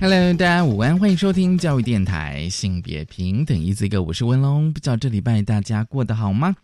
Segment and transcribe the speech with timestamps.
[0.00, 4.72] Hello，大家午安，欢迎收听教育电台性别平等 Easy Go，我是文龙。
[4.72, 6.54] 不知道这礼拜大家过得好吗？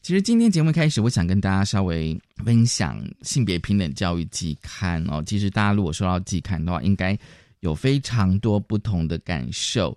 [0.00, 5.22] 其实今天节目开始，我想跟大家稍微分享性别平等教育季刊哦。
[5.26, 7.16] 其实大家如果收到季刊的话，应该
[7.60, 9.96] 有非常多不同的感受。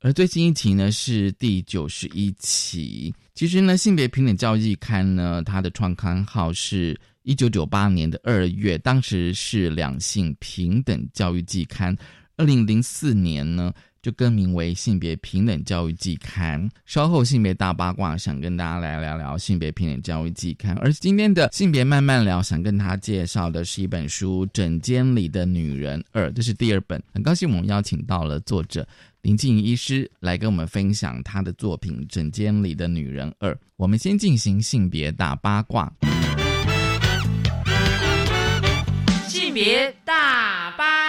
[0.00, 3.14] 而最新一期呢是第九十一期。
[3.36, 11.96] 其实呢，性别平等教育季刊呢，它的创刊号是一九九八年的二月，当时是两性平等教育季刊。
[12.36, 13.72] 二零零四年呢。
[14.02, 16.68] 就更名为性别平等教育季刊。
[16.84, 20.76] 稍后性别大八卦，想跟大家来聊聊性别平等教育季刊。
[20.78, 27.00] 而今天的性别慢慢聊，想跟他介绍的是一本书《枕间里的女人二》，这是第二本。
[27.14, 28.84] 很高兴我们邀请到了作者
[29.20, 33.54] 林静怡医师来跟我们分享他的作品《枕间里的女人二》。
[33.76, 35.92] 我们先进行性别大八卦。
[39.28, 41.01] 性别大八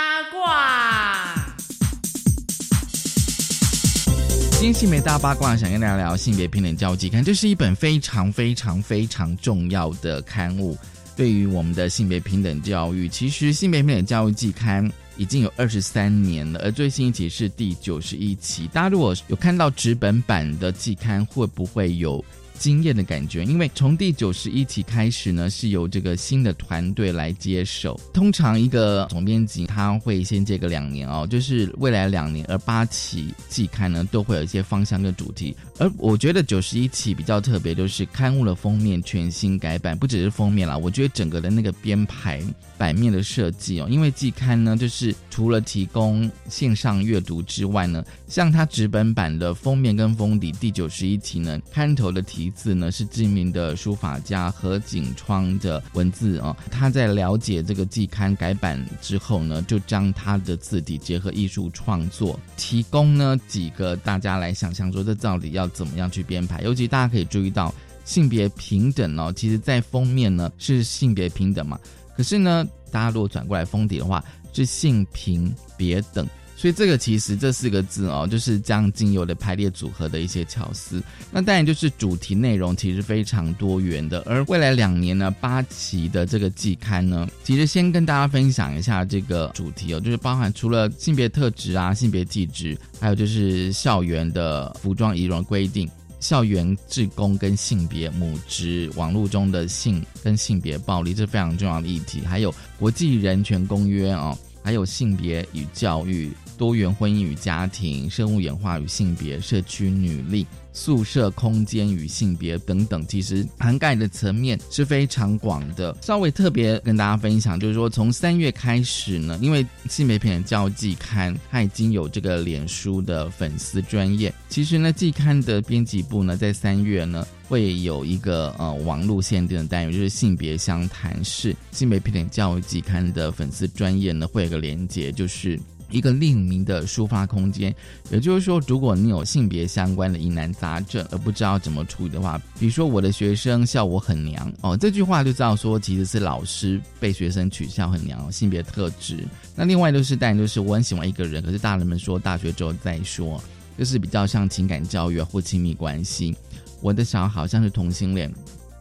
[4.64, 7.22] 今天性别大八卦，想跟大家聊性别平等教育季刊。
[7.22, 10.78] 这是一本非常非常非常重要的刊物，
[11.18, 13.10] 对于我们的性别平等教育。
[13.10, 18.66] 其实性别平等教育季刊已经有二十三年了，而最新一期是第九十一期。
[18.68, 22.24] 大家如果有看到纸本版的季刊，会不会有？
[22.58, 28.00] 惊艳的感觉，因为从第九十一期开始呢，是由这个新的团队来接手。
[28.14, 32.46] 通常一个总编辑他会先接个两年哦，就是未来两年。
[32.48, 35.56] 而八期季刊呢，都会有一些方向跟主题。
[35.84, 42.42] 而我觉得九十一期比较特别，就是刊物的封面全新改版，不只是封面啦，我觉得整个的那个编排
[42.78, 52.54] 版面的设计哦，因为季刊呢，就是除了提供线上阅读之外呢，像它纸本版的封面跟封底，第九十一期呢，刊头的题。
[52.56, 66.62] 字呢是知名的书法家何景窗的文字哦，他在了解这个季刊改版之后呢，就将他的字体结合艺术创作，提供呢几个大家来想象说这到底要怎么样去编排。
[66.62, 67.74] 尤其大家可以注意到
[68.06, 71.80] 性别平等哦，其实在封面呢是性别平等嘛，
[72.16, 74.24] 可是呢大家如果转过来封底的话
[74.54, 76.28] 是性平别等。
[76.64, 81.04] 所以这个其实这四个字哦，就是将精油的排列组合的一些巧思。
[81.30, 84.24] 那当然就是主题内容其实非常多元的。
[84.26, 95.86] 而未来两年呢，八期的这个季刊呢，其实先跟大家分享一下这个主题哦，就是包含除了性别特质啊、性别气质，还有就是校园的服装仪容规定、
[96.22, 102.22] 校园职工跟性别母职、网络中的性跟性别暴力，这是非常重要的议题。
[102.22, 106.32] 还有国际人权公约哦，还有性别与教育。
[106.58, 115.96] 多元婚姻与家庭、生物演化与性别、社区女力、宿舍空间与性别等等，其实涵盖的层面是非常广的。
[116.02, 124.34] 稍微特别跟大家分享，就是说从三月开始呢，因为性别片教育季刊它已经有这个脸书的粉丝专业。
[124.50, 131.56] 其实呢，季刊的编辑部呢，在三月呢会有一个呃网络限定的单元，就是性别相谈室。
[131.72, 135.60] 性别片教育季刊的粉丝专业呢，会有个连接，就是。
[135.94, 137.74] 一个匿名的抒发空间，
[138.10, 149.24] 也就是说，如果你有性别相关的疑难杂症而不知道怎么处理的话，比如说我的学生笑我很娘哦，这句话就知道说其实是老师被学生取笑很娘，性别特质。
[149.56, 153.40] 那另外就是，当然就是我很喜欢一个人，可是大人们说大学之后再说，
[153.78, 156.36] 就是比较像情感教育或亲密关系。
[156.82, 158.34] 我的小孩好像是同性恋。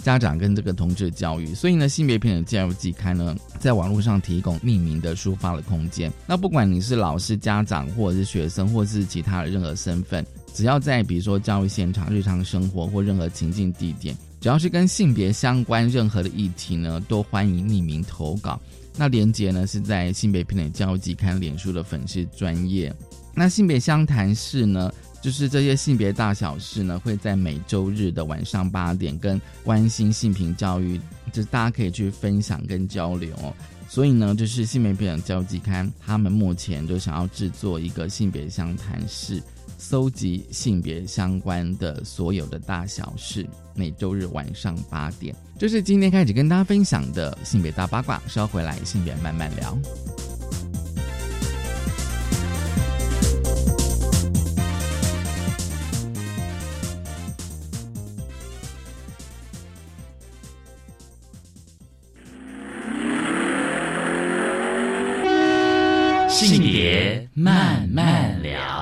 [0.02, 6.12] 家长跟这个同志教育，所以呢，性别平等教育季刊呢，在网络上提供匿名的抒发的空间。
[6.26, 18.60] 那不管你是老师、家长，或者是学生，或是其他的任何身份，只要在比如说教育现场、日常生活或任何情境地点，只要是跟性别相关任何的议题呢，都欢迎匿名投稿。
[18.96, 22.92] 那连接呢是在性别平等教育季刊脸书的粉丝专业。
[23.34, 24.92] 那性别相谈室呢？
[25.22, 31.00] 就是这些性别大小事呢，会在每周日的晚上八点跟关心性平教育，
[31.32, 33.54] 就是大家可以去分享跟交流哦。
[33.88, 39.40] 所以呢，就是性别平等教育季刊，他们目前就想要制作一个性别相谈室，
[39.78, 43.46] 搜集性别相关的所有的大小事。
[43.74, 48.20] 每周日晚上八点，就是今天开始跟大家分享的性别大八卦。
[48.26, 49.78] 稍回来，性别慢慢聊。
[66.32, 68.81] 性别慢慢聊。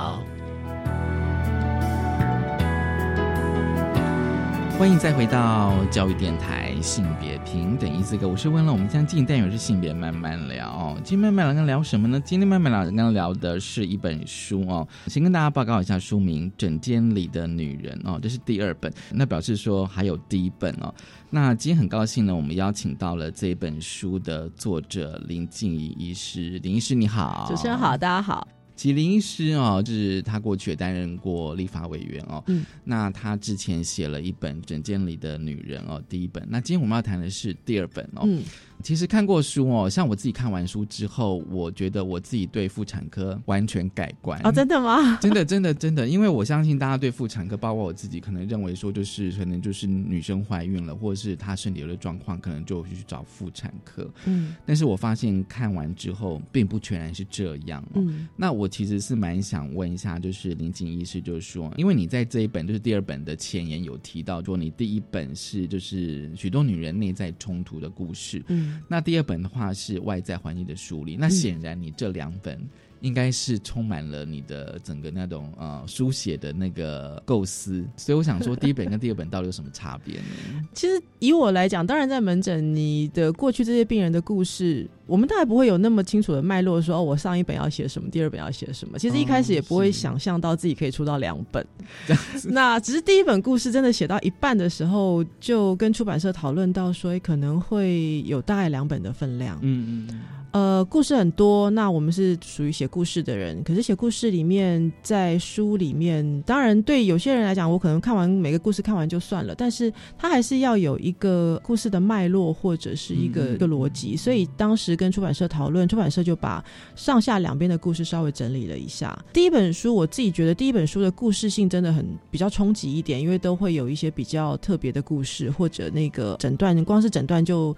[4.80, 8.72] 欢迎再回到教育电台性别平等一四个，我是温乐。
[8.72, 10.96] 我们将进单元是性别慢慢聊。
[11.04, 12.18] 今天慢慢聊刚聊什么呢？
[12.24, 14.88] 今天慢慢聊刚聊的是一本书哦。
[15.06, 18.90] 先跟大家报告一下书名《枕间里的女人》哦，这是第二本。
[19.10, 20.94] 那表示说还有第一本哦。
[21.28, 26.58] 那今天很高兴呢，我们邀请到了这本书的作者林静怡医师。
[26.60, 28.48] 林医师你好，主持人好，大家好。
[28.80, 32.42] 吉林医师哦，就是他过去也担任过立法委员哦。
[32.46, 36.42] 嗯，那他之前写了一本《枕间里的女人》哦，第一本。
[36.48, 38.22] 那今天我们要谈的是第二本哦。
[38.24, 38.42] 嗯。
[38.82, 45.16] 其实看过书哦，像我自己看完书之后，我觉得我自己对妇产科完全改观哦，真的吗？
[45.20, 54.08] 真的，真的，真的，因为我相信大家对妇产科，包括我自己，可能认为说就是可能就是女生怀孕了，或者是她身体有的状况，可能就去找妇产科。
[54.26, 57.84] 嗯，但是我发现看完之后，并不全然是这样。
[57.94, 68.42] 嗯，那我其实是蛮想问一下，就是林景医师，就是说，因为你在这一本就是第二本的前言有提到，说你第一本是就是许多女人内在冲突的故事。
[68.48, 69.50] 嗯，那第二本的。
[69.50, 72.56] 话是外在环境的梳理，那显然你这两本
[73.00, 80.68] 应该是充满了你的整个那种呃书写的那个构思， 所以我想说，第一本跟第二本到底有什么差别呢？
[80.74, 88.98] 其实以我来讲，当然在门诊，你的过去这些病人的故事，我们大概不会有那么清楚的脉络，说哦，我上一本要写什么，第二本要写什么。
[88.98, 91.66] 其实一开始也不会想象到自己可以出到两本，
[92.50, 99.58] 那只是第一本故事真的写到一半的时候，就跟出版社讨论到说，可能会有大概两本的分量。
[99.62, 100.20] 嗯嗯。
[100.52, 103.62] 呃，故事很多，那我们是属于写故事的人。
[103.62, 114.16] 可是写故事里面，在书里面，当然对有些人来讲，我可能看完每个故事看完就算了，但是他还是要有一个故事的脉络或者是一个一个逻辑。
[114.16, 116.64] 所以当时跟出版社讨论，出版社就把
[116.96, 119.16] 上下两边的故事稍微整理了一下。
[119.32, 127.76] 第一本书，我自己觉得第一本书的故事性真的很比较冲击一点，因为都会有一些比较特别的故事，或者那个诊断，光是诊断就。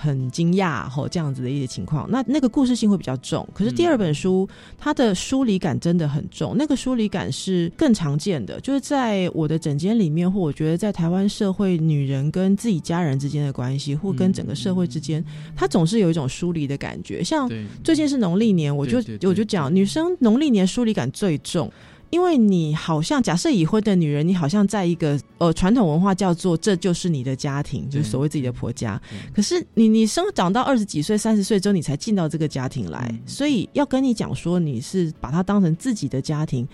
[0.00, 3.46] 很惊讶吼，这样子的一些情况，那那个故事性会比较重。
[3.52, 4.48] 可是第二本书，
[4.78, 15.24] 它的疏离感真的很重，那个疏离感是更常见的，就是在我的诊间里面，或我觉得在台湾社会，女人跟自己家人之间的关系，或跟整个社会之间，
[15.56, 17.24] 它总是有一种疏离的感觉。
[17.24, 17.50] 像
[17.82, 18.98] 最近是农历年，我就
[19.28, 21.68] 我就讲，女生农历年疏离感最重。
[22.10, 29.00] 因为你好像假设已婚的女人，你好像在一个呃传统文化叫做这就是你的家庭，就是所谓自己的婆家。
[29.34, 36.66] 可是你你生长到二十几岁、三十岁之后，你才进到这个家庭来，所以要跟你讲说你是把它当成自己的家庭，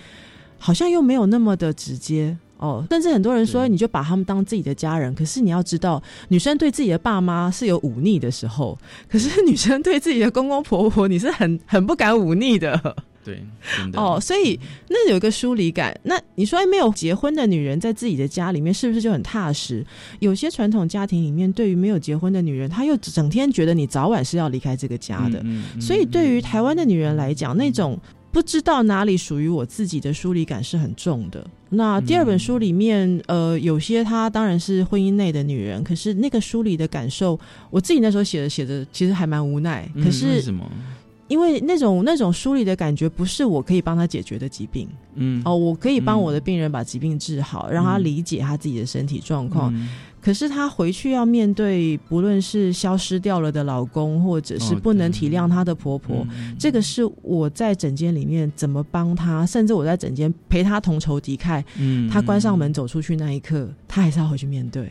[0.56, 2.86] 好像又没有那么的直接哦。
[2.90, 8.78] 甚至很多人说你就把他们当自己的家人，可是你要知道，女生对自己的爸妈是有忤逆的时候，
[9.08, 12.96] 可是女生对自己的公公婆婆，你是很很不敢忤逆的。
[13.24, 13.42] 对，
[13.94, 15.98] 哦，所以那有一个疏离感。
[16.02, 19.84] 那你说没有结婚的女人在自己的家里面，是不是就很踏实？
[20.20, 25.42] 有些传统家庭里面，对于没有结婚的女人，她又整天觉得你早晚是要离开这个家的。
[25.80, 27.98] 所以对于台湾的女人来讲，那种
[28.30, 31.46] 不知道哪里属于我自己的疏离感是很重的。
[31.70, 39.88] 那第二本书里面，呃，有些她当然是婚姻内的女人，可是那个疏离的感受，我自己那时候写着写着，其实还蛮无奈。
[40.02, 40.70] 可是什么？
[41.34, 44.88] 因为那种那种疏离的感觉，不是我可以帮他解决的疾病。
[45.16, 49.74] 嗯，哦，我可以帮我的病人把疾病治好，让他理解他自己的身体状况。
[50.20, 56.24] 可是他回去要面对，不论是消失掉了的老公，或者是不能体谅他的婆婆，
[56.56, 61.60] 这个是我在诊间里面怎么帮他，甚至我在诊间陪他同仇敌忾。
[61.80, 64.88] 嗯，他关上门走出去那一刻，他还是要回去面对。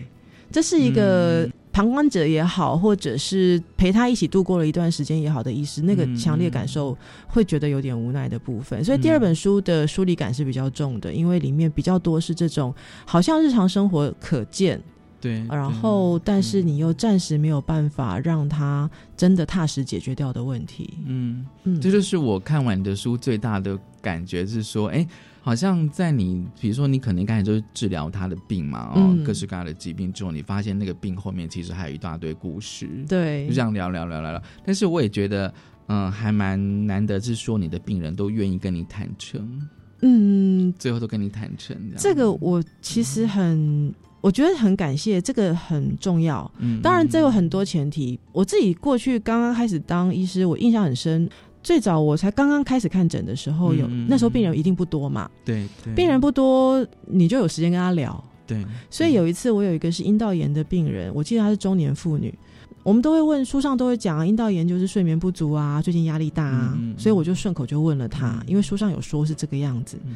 [0.51, 1.49] 这是一个。
[1.73, 6.95] 旁观者也好，或者是陪他一起度过了一段时间也好的医师，那个强烈感受
[7.27, 8.81] 会觉得有点无奈的部分。
[8.83, 12.71] 所以第二本书的疏离感是比较重的，因为里面比较多是这种
[13.05, 14.79] 好像日常生活可见，
[15.19, 18.87] 对，然后但是你又暂时没有办法让他
[19.17, 20.93] 真的踏实解决掉的问题。
[21.07, 25.05] 嗯嗯，这就是我看完的书最大的感觉是说，哎。
[25.45, 34.41] 好像在你，比如说你可能刚才就是治疗他的病嘛，哦，各式各样的疾病之后，你发现那个病后面其实还有一大堆故事，对，就这样聊聊聊聊聊。
[34.65, 35.53] 但是我也觉得，
[35.87, 39.61] 嗯，还蛮难得，是说你的病人都愿意跟你坦诚，
[40.01, 41.75] 嗯，最后都跟你坦诚。
[41.97, 46.49] 这个我其实很，我觉得很感谢，这个很重要。
[46.59, 48.17] 嗯，当然这有很多前提。
[48.31, 51.29] 我自己过去刚刚开始当医师，我印象很深。
[51.63, 58.23] 最早我才刚刚开始看诊的时候，有那时候病人一定不多嘛，对，病人不多，你就有时间跟他聊。
[58.45, 62.37] 对，所以有一次我有一个是阴道炎的病人，我记得她是中年妇女，
[62.83, 68.43] 我们都会问，书上都会讲，阴道炎就是睡眠不足啊，最近压力大啊，所以我就顺口就问了她，嗯。
[68.47, 70.15] 因为书上有说是这个样子，嗯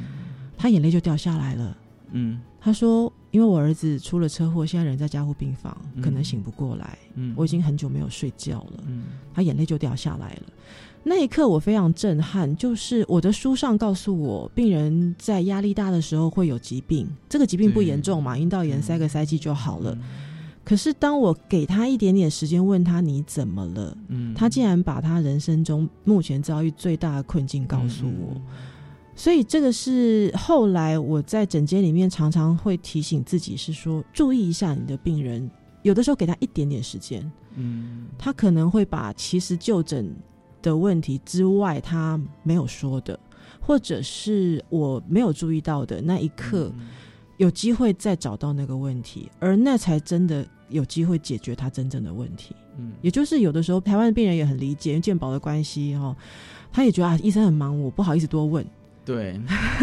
[0.58, 1.77] 他眼泪就掉下来了。
[2.12, 2.39] 嗯。
[2.60, 6.01] 她说：“因为我儿子出了车祸，现在人在加护病房，嗯。
[6.01, 6.98] 可能醒不过来。
[7.16, 7.34] 嗯。
[7.38, 9.06] 我已经很久没有睡觉了。”嗯。
[9.34, 10.42] 他眼泪就掉下来了。
[11.10, 19.98] 那一刻我非常震撼，就是我的书上告诉我，病人在压力大的时候会有疾病，这个疾病不严重嘛，阴道炎塞个塞剂就好了。
[20.66, 28.42] 可是当我给他一点点时间，问他你怎么了，嗯他竟然把他人生中目前遭遇最大的困境告诉我。
[29.16, 35.50] 所以这个是后来我在诊间里面常常会提醒自己，是说注意一下你的病人，
[35.84, 40.14] 有的时候给他一点点时间，嗯他可能会把其实就诊
[40.68, 43.18] 的问题之外他没有说的，
[43.62, 46.72] 或者是我没有注意到的那一刻，
[47.38, 52.54] 有机会再找到那个问题，而那才真的有机会解决他真正的问题。
[52.80, 56.16] 嗯也就是有的时候台湾的病人也很理解，因为健保的关系哈、哦，
[56.72, 58.64] 他也觉得啊医生很忙，我不好意思多问。
[59.08, 59.40] 对，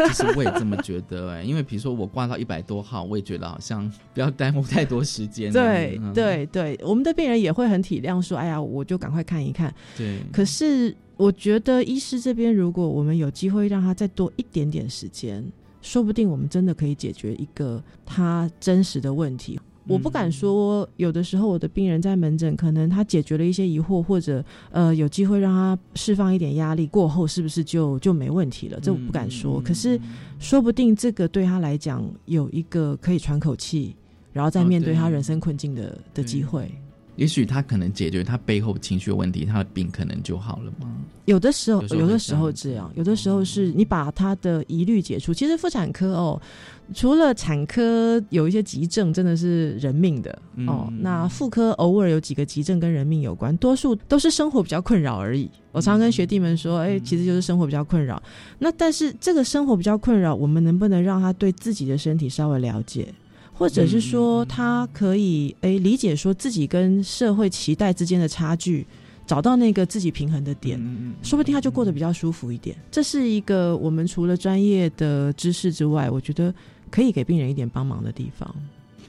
[0.08, 5.50] 其 实我也这么觉得哎、因为比如说我挂到一百多号，我也觉得好像 不要耽误太多时间。
[5.50, 9.74] 对嗯对对，我们的病人也会很体谅，说：“哎呀，我就赶快看一看。
[9.96, 15.42] 对，”可是我觉得医师这边，如果我们有机会让他再多一点点时间，
[15.80, 19.58] 说不定我们真的可以解决一个他真实的问题。
[19.86, 28.80] 我不敢说，有的时候我的病人在门诊，可能他解决了一些疑惑，或者呃有机会让他释放一点压力，过后是不是就就没问题了？
[28.80, 29.60] 这我不敢说。
[29.60, 30.00] 可是
[30.38, 33.94] 说不定这个对他来讲有一个可以喘口气，
[34.32, 36.70] 然后再面对他人生困境的、的机会。
[37.16, 40.88] 也许他可能解决他背后情绪的问题，他的病可能就好了吗。
[41.26, 45.32] 有的时候，有的时候这这样有的时候是你把他的疑虑解除。
[45.32, 46.40] 其实妇产科哦，
[46.92, 50.30] 除了产科有一些急症真的是人命的、
[50.66, 55.50] 哦，嗯那妇科偶尔有几个急症跟人命有关，多数都是生活比较困扰而已。
[55.72, 58.22] 我常跟学弟们说，哎、其实就是生活比较困扰。
[58.58, 63.08] 那但是这个生活比较困扰，我们能不能让他对自己的身体稍微了解？
[63.56, 68.84] 或者是说，他可以诶理解说自己跟社会期待之间的差距，
[69.24, 72.76] 找到那个自己平衡的点，嗯说不定他就过得比较舒服一点。
[72.90, 76.52] 这是一个我们除了专业的知识之外，我觉得
[76.90, 78.54] 可以给病人一点帮忙的地方。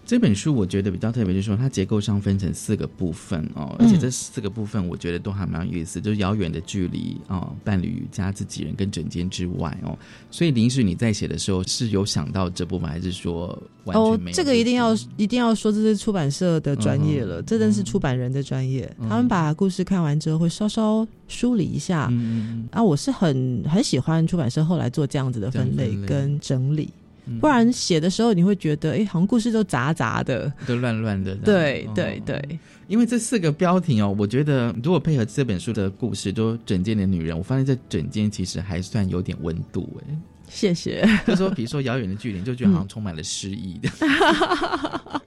[0.05, 3.85] 这本书我觉得比较特别，就是说它结构上分成四个部分哦，嗯。
[3.85, 9.97] 而且这四个部分我觉得都还蛮有意思，就是遥远的距离哦，伴侣加自己人跟整间之外哦，
[10.29, 13.47] 所以林时你在写的时候是有想到这部分，还是说
[13.85, 14.33] 完全没有？
[14.33, 17.43] 哦这个一定要一定要说，这是出版社的专业了，嗯。
[17.47, 18.89] 这真是出版人的专业。
[18.99, 19.09] 嗯。
[19.09, 22.07] 他们把故事看完之后，会稍稍梳理一下。
[22.11, 27.04] 嗯啊，我是很很喜欢出版社后来做这样子的分类跟整理，嗯
[27.39, 30.51] 不然写的时候你会觉得，哎、好像故事都杂杂的。
[30.67, 31.35] 都乱乱的。
[31.35, 40.15] 对哦对对，因为这四个标题哦，我觉得如果配合这本书的故事，都整间的女人，我发现这整间其实还算有点温度哎。
[40.47, 41.03] 谢谢。
[41.25, 43.89] 就说比如说遥远的距离，就觉得好像充满了诗意的。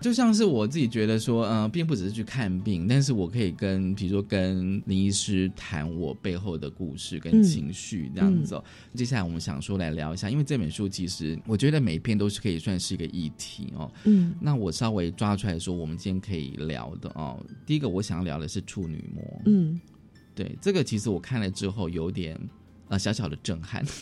[0.00, 8.64] 就像是我自己觉得说，呃，并不只是去看病，但是我可以跟，比如说跟林医师谈我背后的故事跟情绪这样子哦。
[8.94, 13.90] 接下来我们想说来聊一下，因为这本书其实我觉得每一篇都是可以算是一个议题哦。
[14.04, 19.80] 嗯那我稍微抓出来说，我们今天可以聊的哦，第一个我想要聊的是处女膜，嗯，
[20.34, 22.38] 对，这个其实我看了之后有点
[22.88, 23.84] 呃小小的震撼。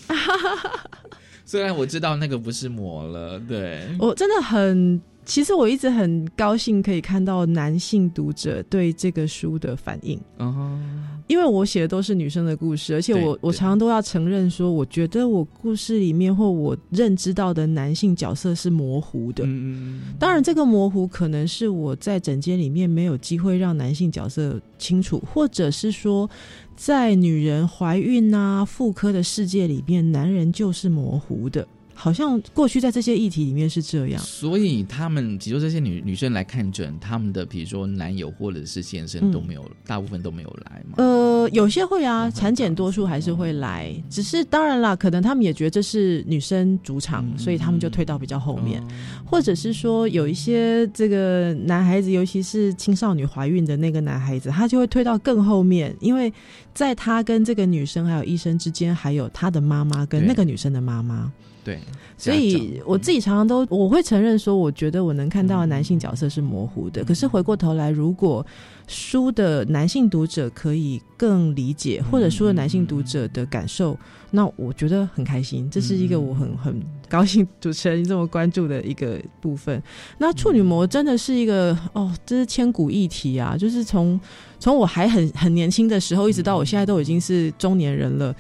[1.45, 10.19] 虽然我知道那个不是膜了，对， 我真的很，其实我一直很高兴可以看到男性读者对这个书的反应。
[10.39, 10.81] 嗯哼，
[11.27, 19.43] 因为我写的都是女生的故事，而且我我常常都要承认说，我觉得我故事里面或我认知到的男性角色是模糊的。
[19.45, 26.31] 嗯当然，这个模糊可能是我在整间里面没有机会让男性角色清楚，或者是说，
[26.77, 31.67] 在女人怀孕啊、妇科的世界里面，男人就是模糊的。
[31.97, 34.23] 好像过去在这些议题里面是这样。
[34.23, 40.95] 所以他们，比如说这些女女生来看诊，他们的比如说男友或者是先生嗯都没有，大部分都没有来嘛。
[40.99, 48.87] 呃，有些会啊，会产检多数还是会来，只是当然啦，可能他们也觉得这是女生主场，嗯所以他们就推到比较后面，哦
[49.25, 56.33] 或者是说有一些这个男孩子，尤其是青少年怀孕的那个男孩子，他就会推到更后面，因为
[56.75, 61.33] 在他跟这个女生还有医生之间，还有他的妈妈跟那个女生的妈妈。
[61.67, 61.81] 对，
[62.17, 67.03] 所以我自己常常都我会承认说，我觉得我能看到的男性角色是模糊的。
[67.03, 68.47] 可是回过头来，如果
[68.87, 73.99] 书的男性读者可以更理解，或者书的男性读者的感受，
[74.31, 75.69] 那我觉得很开心。
[75.69, 79.83] 这是一个我很很高兴主持人这么关注的一个部分。
[80.19, 83.57] 那处女膜真的是一个哦，这是千古议题啊！
[83.59, 84.21] 就是从
[84.61, 88.33] 从我还很很年轻的时候，一直到我现在都已经是中年人了。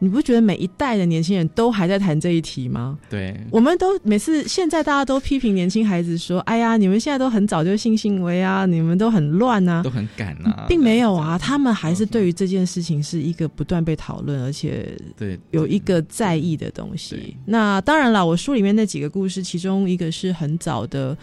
[0.00, 2.98] 你不觉得每一代的年轻人都还在谈这一题吗？
[3.10, 9.82] 对，我们都每次现在大家都批评年轻孩子说：“哎呀，你们现在都很早就性行为啊，你们都很乱啊。
[9.82, 17.36] 都很赶啊，并没有啊，他们还是对于这件事情是一个不断被讨论，而且对有一个在意的东西。
[17.46, 21.16] 那当然了，我书里面那几个故事，其中一个是很早的。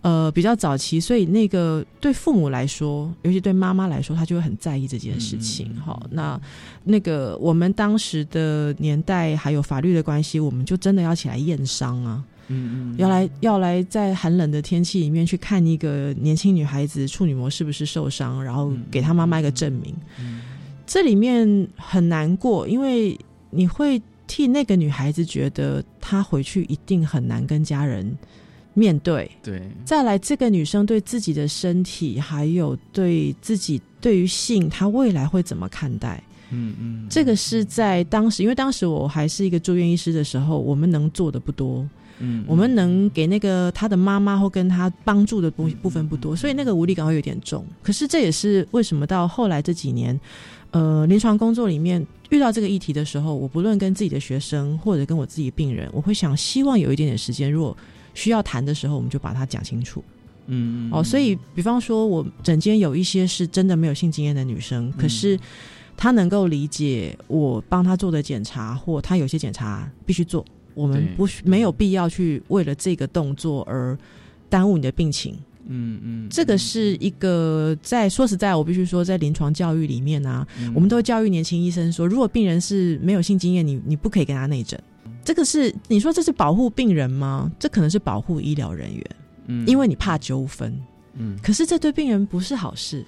[0.00, 5.74] 呃，比较早期，所以那个对父母来说，尤其对妈妈来说，她就会很在意这件事情。
[5.76, 6.40] 好，那
[6.84, 12.24] 那个我们当时的年代还有法律的关系，我们就真的要起来验伤啊。
[12.50, 19.94] 嗯嗯，要来要来在寒冷的天气里面去看一个年轻女孩子处女膜是不是受伤，然后给她妈妈一个证明。
[20.20, 20.40] 嗯
[20.86, 23.18] 这里面很难过，因为
[23.50, 28.16] 你会替那个女孩子觉得她回去一定很难跟家人
[28.78, 29.30] 面对。
[29.42, 36.22] 对，再来，这个女生对自己的身体，还有对自己对于性，她未来会怎么看待？
[36.50, 41.86] 嗯嗯，这个是在当时，因为当时我还是一个住院医师的时候，我们能做的不多。
[42.20, 47.64] 嗯，我们能给那个他的妈妈或跟他帮助的部部分不多，所以那个无力感会有点重。
[47.80, 50.18] 可是这也是为什么到后来这几年，
[50.72, 57.76] 呃，临床工作里面遇到这个议题的时候，我不论跟自己的学生或者跟我自己病人，我会想希望有一点点时间，如果
[58.18, 60.02] 需要谈的时候，我们就把它讲清楚。
[60.50, 65.38] 嗯嗯哦，所以比方说我诊间有一些是真的没有性经验的女生，可是
[65.96, 70.44] 她能够理解我帮她做的检查，或她有些检查必须做，
[70.74, 73.96] 我们不需没有必要去为了这个动作而
[74.48, 75.36] 耽误你的病情。
[75.70, 84.82] 嗯嗯，这个是一个在说实在，我必须说，在临床教育里面啊，嗯我们都教育年轻医生说，如果病人是没有性经验，你你不可以跟他内诊。
[85.24, 87.50] 这个是你说这是保护病人吗？
[87.58, 89.04] 这可能是保护医疗人员，
[89.46, 90.74] 嗯因为你怕纠纷。
[91.20, 93.04] 嗯可是这对病人不是好事，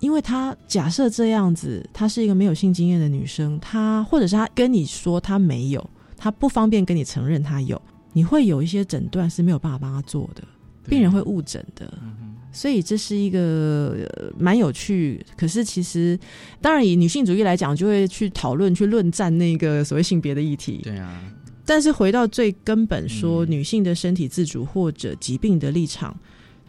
[0.00, 7.80] 因为他假设这样子，她是一个没有性经验的女生，她或者是她跟你说她没有，她不方便跟你承认她有，
[8.12, 10.42] 你会有一些诊断是没有办法帮她做的，
[10.88, 11.86] 病人会误诊的。
[12.02, 16.18] 嗯哼所以这是一个呃蛮有趣，可是其实
[16.60, 20.80] 当然以女性主义来讲，就会去讨论、去论战那个所谓性别的议题。
[20.82, 21.22] 对啊，
[21.64, 23.50] 但是回到最根本说，嗯。
[23.50, 26.16] 女性的身体自主或者疾病的立场，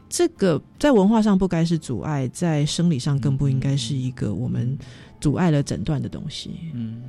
[0.09, 4.77] 这个在文化上不该是阻碍，在生理上更不应该是一个我们
[5.19, 6.51] 阻碍了诊断的东西。
[6.73, 7.01] 嗯，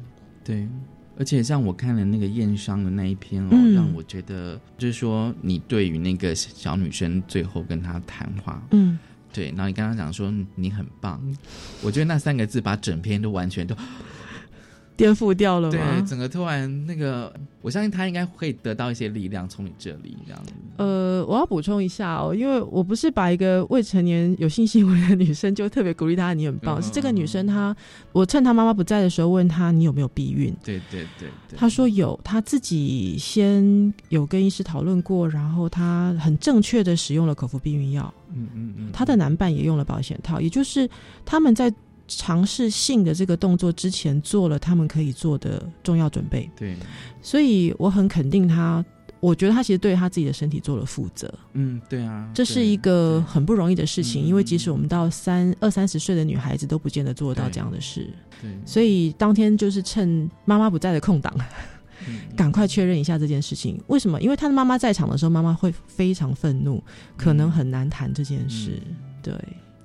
[0.42, 0.68] 对。
[1.16, 3.74] 而且像我看了那个验伤的那一篇哦，嗯。
[3.74, 8.98] 让我觉得就是说，你对于那个小女生最后跟她谈话，嗯，
[9.32, 11.20] 对，然后你刚刚讲说你很棒，
[11.82, 13.76] 我觉得那三个字把整篇都完全都
[14.96, 16.04] 颠覆掉了对，吗？
[16.08, 20.44] 整个突然那个，我相信他应该会得到一些力量从你这里这样。
[20.44, 20.52] 子。
[20.76, 27.74] 呃，我要补充一下哦，因为我不是把一个未成年有性行为的女生就特别鼓励她你很棒，嗯是这个女生她，
[28.12, 40.88] 我趁她妈妈不在的时候问她你有没有避孕，对对对对，她说有，她自己先有跟医师讨论过，然后她很正确的使用了口服避孕药，嗯嗯嗯，她的男伴也用了保险套，也就是
[41.24, 41.72] 他们在
[42.06, 46.76] 尝试性的这个动作之前做了他们可以做的重要准备，对，
[47.22, 48.84] 所以我很肯定他。
[49.20, 58.12] 我觉得他其实对他自己的身体做了负责，嗯对啊，这是一个很不容易的事情，嗯因为即使我们到三二三十岁的女孩子都不见得做得到这样的事，
[58.42, 61.34] 对，所以当天就是趁妈妈不在的空档，
[62.06, 63.82] 嗯赶快确认一下这件事情。
[63.86, 64.20] 为什么？
[64.20, 66.84] 因为他的妈妈在场的时候，妈妈会非常愤怒，
[67.16, 68.78] 可能很难谈这件事。
[68.86, 68.96] 嗯。
[69.22, 69.32] 对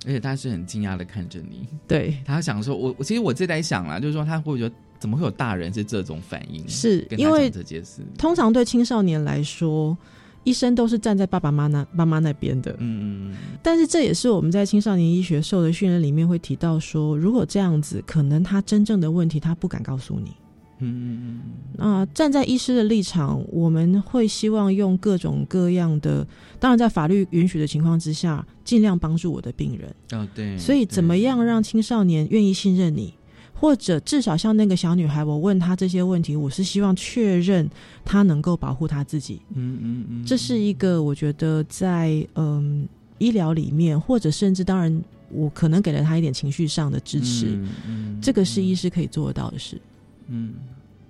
[0.06, 6.66] 而且他是很惊讶的看着你，对，他想说，我我其实我自己在想啦，就是说他会觉得怎么会有大人是这种反应？
[6.68, 9.96] 是因为这件事，通常对青少年来说。
[10.42, 20.34] 医生都是站在爸爸妈妈妈妈那边的，嗯嗯但是这也是我们在青少年医学受的训练里面会提到说，如果这样子，可能他真正的问题他不敢告诉你。
[20.80, 21.40] 嗯嗯嗯
[21.76, 26.26] 那、站在医师的立场，我们会希望用各种各样的，
[26.58, 29.94] 当然在法律允许的情况之下，尽量帮助我的病人。
[30.12, 33.14] 嗯，哦对，所以，怎么样让青少年愿意信任你，
[33.54, 37.68] 或者至少像那个小女孩，我问她这些问题，我是希望确认
[38.04, 39.40] 她能够保护她自己。
[39.54, 42.86] 嗯嗯嗯，这是一个我觉得在嗯
[43.18, 49.80] 医疗里面，或者甚至当然，我可能给了她一点情绪上的支持，嗯嗯这个是医师可以做得到的事。
[50.30, 50.54] 嗯，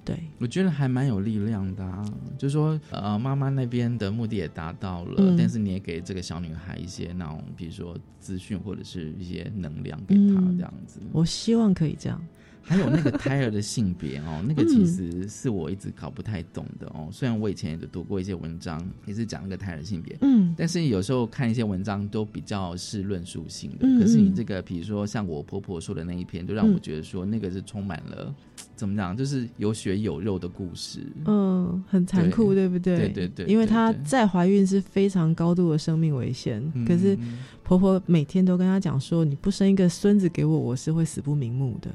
[0.04, 2.04] 对，我觉得还蛮有力量的啊，
[2.38, 11.00] 就是说，呃，妈妈那边的目的也达到了，嗯但是你也给这个小女孩一些那种，比如说资讯或者是一些能量给她嗯这样子。
[11.12, 12.20] 我希望可以这样。
[12.62, 17.08] 还有那个胎儿的性别哦， 那个其实是我一直搞不太懂的哦。
[17.10, 23.78] 虽然我以前也读过一些文章，也是讲那个胎儿性别，嗯但是有时候看一些文章都比较是论述性的。
[23.80, 28.32] 嗯可是你嗯这个，比如说像我婆婆说的那一篇，就让我嗯觉得说那个是充满了
[28.80, 31.00] 怎么讲，就是有血有肉的故事。
[31.26, 32.96] 嗯，很残酷，对不对？
[32.96, 41.90] 对对对因为她在怀孕是非常高度的生命危险，嗯可是嗯婆婆每天都跟她讲说：“你不生一个孙子给我，我是会死不瞑目的。”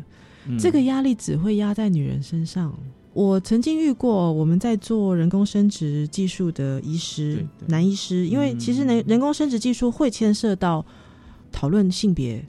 [0.47, 2.71] 嗯这个压力只会压在女人身上。
[3.13, 10.85] 我曾经遇过我们在做人工生殖技术的医师对对男医师，因为嗯其实人人工生殖技术会牵涉到
[11.51, 12.45] 讨论性别，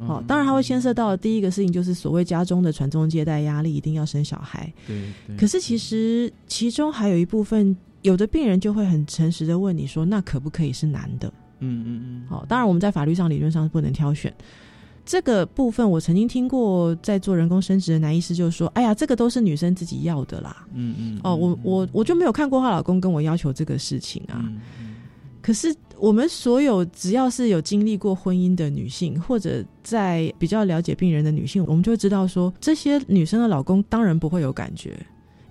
[0.00, 4.72] 哦嗯，当然它会牵涉到第一个事情就是所谓家中的传宗接代压力，一定要生小孩。
[4.86, 5.36] 对对。
[5.36, 11.32] 可是其实其中还有一部分，有的病人就会很诚实的问你说，那可不可以是男的？
[11.60, 14.34] 嗯嗯嗯，好、当然我们在法律上理论上是不能挑选。
[15.04, 20.64] 这个部分我曾经听过，在做人工生殖的男医师就说：“哎呀，这个都是女生自己要的啦。
[20.72, 24.40] 嗯嗯哦，我我我就没有看过她老公跟我要求这个事情啊。
[24.46, 24.89] 嗯嗯
[25.42, 34.98] 可是我们所有只要是有经历过婚姻的女性，或者在比较了解病人的女性，我们就会知道说，这些女生的老公当然不会有感觉，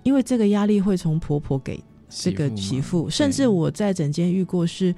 [0.04, 4.94] 因为这个压力会从婆婆给这个媳嘛妇，甚至我在诊间遇过是。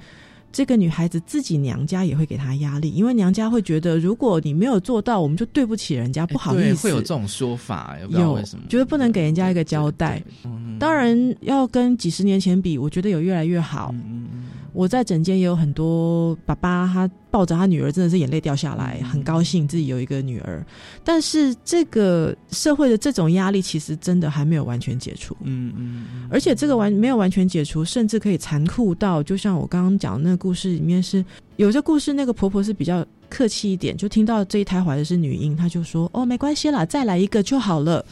[0.54, 6.82] 这个女孩子自己娘家也会给她压力，因为娘家会觉得，如果你没有做到，我们就对不起人家，不好意思。
[6.82, 10.22] 会有这种说法，也不知道有为什么，觉得不能给人家一个交代
[10.78, 13.92] 当然，要跟几十年前比，我觉得有越来越好。
[13.94, 20.64] 嗯嗯嗯我在诊间也有很多爸爸，他抱着他女儿，真的是眼泪掉下来，嗯很高兴自己有一个女儿。
[21.04, 25.36] 但是这个社会的这种压力，其实真的还没有完全解除。
[25.42, 31.24] 嗯嗯嗯，而且这个完没有完全解除，甚至可以残酷到，就像我刚刚讲的那个故事里面是，
[31.56, 38.04] 有些故事那个婆婆是比较客气一点，就听到这一胎怀的是女婴，她就说：“哦，没关系啦，再来一个就好了。”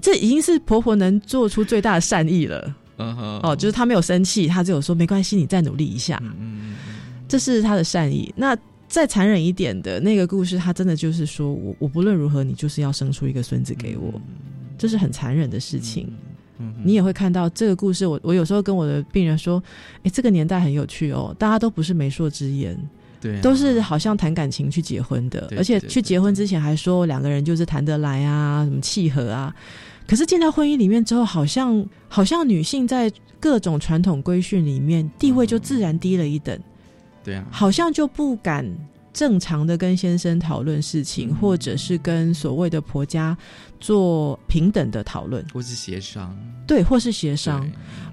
[0.00, 2.74] 这已经是婆婆能做出最大的善意了。
[3.02, 6.74] 嗯哼哦，就是他没有生气，他只有说：“没关系，你再努力一下。”嗯
[7.28, 8.32] 这是他的善意。
[8.36, 8.56] 那
[8.88, 14.20] 再残忍一点的那个故事，他真的就是说我我不论如何，你就是要生出一个孙子给我，
[14.76, 16.12] 这是很残忍的事情。
[16.58, 18.06] 嗯你也会看到这个故事。
[18.06, 19.60] 我我有时候跟我的病人说，
[20.02, 22.78] 哎，这个年代很有趣哦，大家都不是媒妁之言，
[23.20, 29.52] 对啊，都是好像谈感情去结婚的，对而且去结婚之前还说两个人就是谈得来啊，什么契合啊。
[30.06, 36.58] 可是进到婚姻里面之后，好像好像女性在各种传统规训里面地位就自然低了一等，
[37.24, 38.64] 对啊，好像就不敢
[39.12, 41.36] 正常的跟先生讨论事情，嗯。
[41.36, 43.36] 或者是跟所谓的婆家
[43.80, 46.36] 做平等的讨论，或是协商。
[46.66, 47.68] 对，或是协商。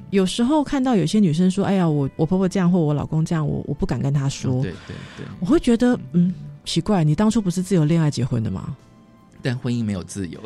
[0.10, 4.56] 有时候看到有些女生说：“哎呀，我我婆婆这样，或我老公这样，我我不敢跟他说。
[4.56, 6.34] 哦对对对，我会觉得，嗯，
[6.66, 8.76] 奇怪，你当初不是自由恋爱结婚的吗？
[9.42, 10.40] 但婚姻没有自由，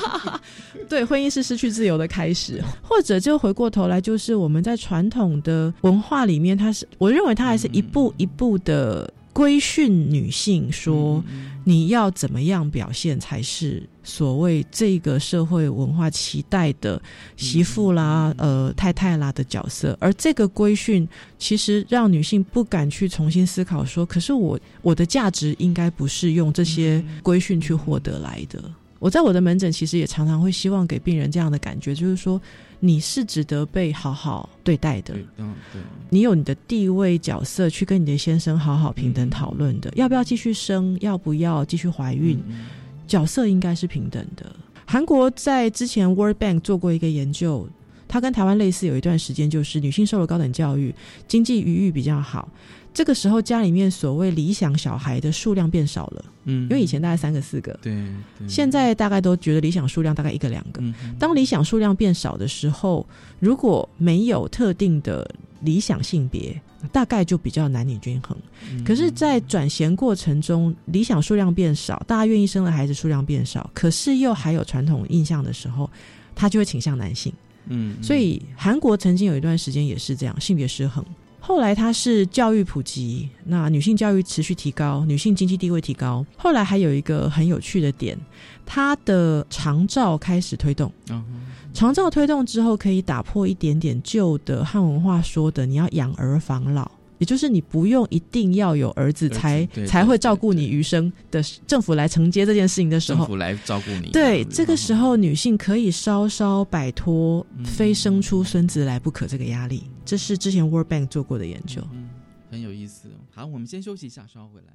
[0.88, 11.22] 对，婚姻是失去自由的开始，或者就回过头来，就是我们在传统的文化里面，它是我认为它还是一步一步的规训女性说。
[11.28, 17.02] 嗯你要怎么样表现才是所谓这个社会文化期待的
[17.36, 19.98] 媳妇啦、呃太太啦的角色？
[20.00, 21.08] 而这个规训
[21.40, 28.62] 其实让女性不敢去重新思考说，可是我我的价值应该不是用这些规训去获得来的。
[29.00, 32.40] 我在我的门诊其实也常常会希望给病人这样的感觉，就是说
[32.86, 42.66] 你是值得被好好对待的，对嗯对，你有你的地位角色去跟你的先生好好平等讨论的，要不要继续生，要不要继续怀孕，嗯。
[43.06, 44.44] 角色应该是平等的。
[44.84, 47.68] 韩国在之前 World Bank 做过一个研究，
[48.08, 50.92] 它跟台湾类似，有一段时间就是女性受了高等教育，
[51.28, 52.48] 经济余裕比较好，
[52.96, 57.92] 这个时候家里面所谓理想小孩的数量变少了，嗯，因为以前大概三个四个，对
[58.38, 60.80] 对，现在大概都觉得理想数量大概一个两个。
[60.80, 63.06] 嗯当理想数量变少的时候，
[63.38, 65.30] 如果没有特定的
[65.60, 66.58] 理想性别，
[66.90, 68.34] 大概就比较男女均衡。
[68.70, 75.90] 嗯可是，在转衔过程中，理想数量变少，大家愿意生的孩子数量变少，可是又还有传统印象的时候，
[76.34, 77.30] 他就会倾向男性。
[77.66, 81.04] 嗯，所以韩国曾经有一段时间也是这样，性别失衡。
[81.46, 86.26] 后来它是教育普及，那女性教育持续提高，女性经济地位提高。
[86.36, 88.18] 后来还有一个很有趣的点，
[88.66, 90.92] 它的长照开始推动。
[91.08, 91.24] 嗯
[91.72, 96.90] 长照推动之后，可以打破一点点旧的汉文化说的你要养儿防老。
[97.18, 104.10] 也就是你不用一定要有儿子才对才会照顾你余生的政府来承接这件事情的时候，政府来照顾你。
[104.10, 111.82] 对，这个时候女性可以稍稍摆脱嗯非生出孙子来不可这个压力，这是之前 World Bank 做过的研究。
[111.92, 112.08] 嗯，
[112.50, 113.08] 很有意思。
[113.30, 114.72] 好，我们先休息一下，稍后回来。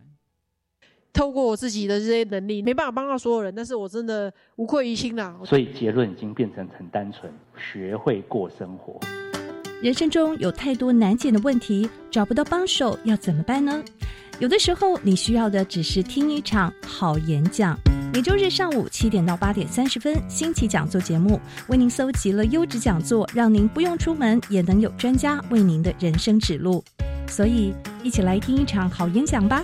[1.13, 5.37] 透过我自己的这些能力，没办法帮到所有人，但是我真的无愧于心啦。
[5.43, 7.29] 所以结论已经变成很单纯，
[7.73, 8.97] 学会过生活。
[9.81, 13.83] 人生中有太多难解的问题，找不到帮手要怎么办呢？
[14.37, 17.75] 有的时候，你需要的只是听一场好演讲。
[18.13, 26.83] 每周日上午七点到八点三十分，新奇讲座节目为您搜集了优质讲座，让您不用出门也能有专家为您的人生指路。
[27.27, 29.63] 所以，一起来听一场好演讲吧！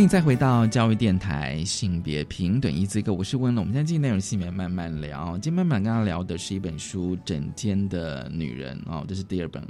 [0.00, 3.62] 欢迎再回到教育电台性别平等一字一个，我是温龙。
[3.62, 5.36] 我们先进入内容性别慢慢聊。
[5.36, 9.62] 今天慢慢跟他聊的是一本书《枕间的女人》哦，这是第二本。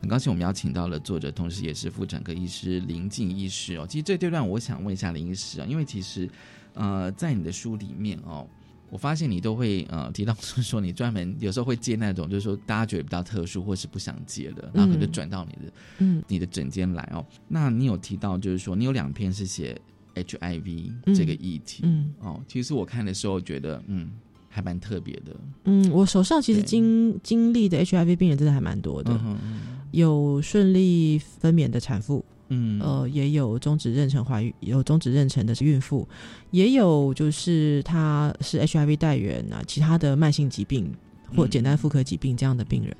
[0.00, 3.86] 很高兴我们邀请到了作者，同时也是妇产科医师林静医师哦。
[3.86, 6.26] 其实这阶段我想问一下林医师啊，因为其实
[6.72, 8.48] 呃，在你的书里面哦。
[8.90, 16.22] 我发现你都会呃 提到是说你专门有时候会接那种就是说大家觉得比较特殊或是不想接的，然后可能就转到你的嗯。
[16.28, 17.24] 你的诊间来哦。
[17.48, 19.80] 那你有提到就是说你有两篇是写
[20.14, 21.14] HIV 嗯。
[21.14, 22.12] 这个议题，嗯。
[22.20, 24.10] 哦，其实我看的时候觉得嗯
[24.48, 29.60] 还蛮特别的，嗯，我手上其实经经历的 HIV 病人真的还蛮多的，嗯哼嗯。
[29.90, 36.08] 有顺利分娩的产妇，嗯呃，也有终止妊娠怀孕，有终止妊娠的孕妇，
[36.50, 40.90] 也有就是她是 HIV 带源啊，其他的慢性疾病
[41.36, 42.96] 或嗯简单妇科疾病这样的病人。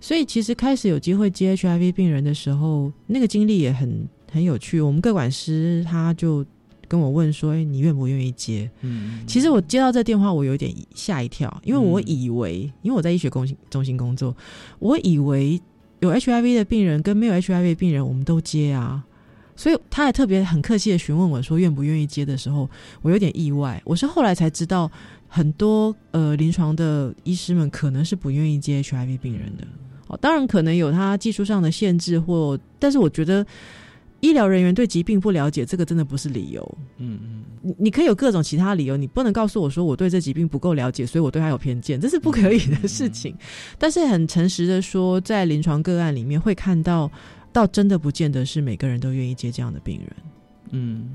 [0.00, 4.80] 所以其实开始有机会接 HIV 病人的时候，那个经历也很很有趣。
[4.80, 6.44] 我们各管师他就
[6.88, 14.36] 跟我问说：“哎，你愿不愿意接？”嗯其实我接到这电话，我有点吓一跳，因为我以为，因为我在医学中心中心工作，
[14.80, 15.60] 我以为
[16.02, 19.04] 有 HIV 的病人跟没有 HIV 病人我们都接啊，
[19.54, 22.68] 所以他还特别很客气的询问我说愿不愿意接的时候，
[23.02, 23.80] 我有点意外。
[23.84, 24.90] 我是后来才知道，
[25.28, 29.64] 很多呃临床的医师们可能是不愿意接 HIV 病人的。
[30.08, 33.46] 哦，当然可能有他技术上的限制或，但是我觉得
[34.22, 36.78] 医疗人员对疾病不了解，这个真的不是理由。
[36.96, 43.36] 嗯嗯你你可以有各种其他理由，你不能告诉我说我对这疾病不够了解，所以我对他有偏见，这是不可以的事情。
[43.78, 47.10] 但是很诚实的说，在临床个案里面会看到，
[47.52, 50.16] 倒真的不见得是每个人都愿意接这样的病人。
[50.70, 51.10] 嗯。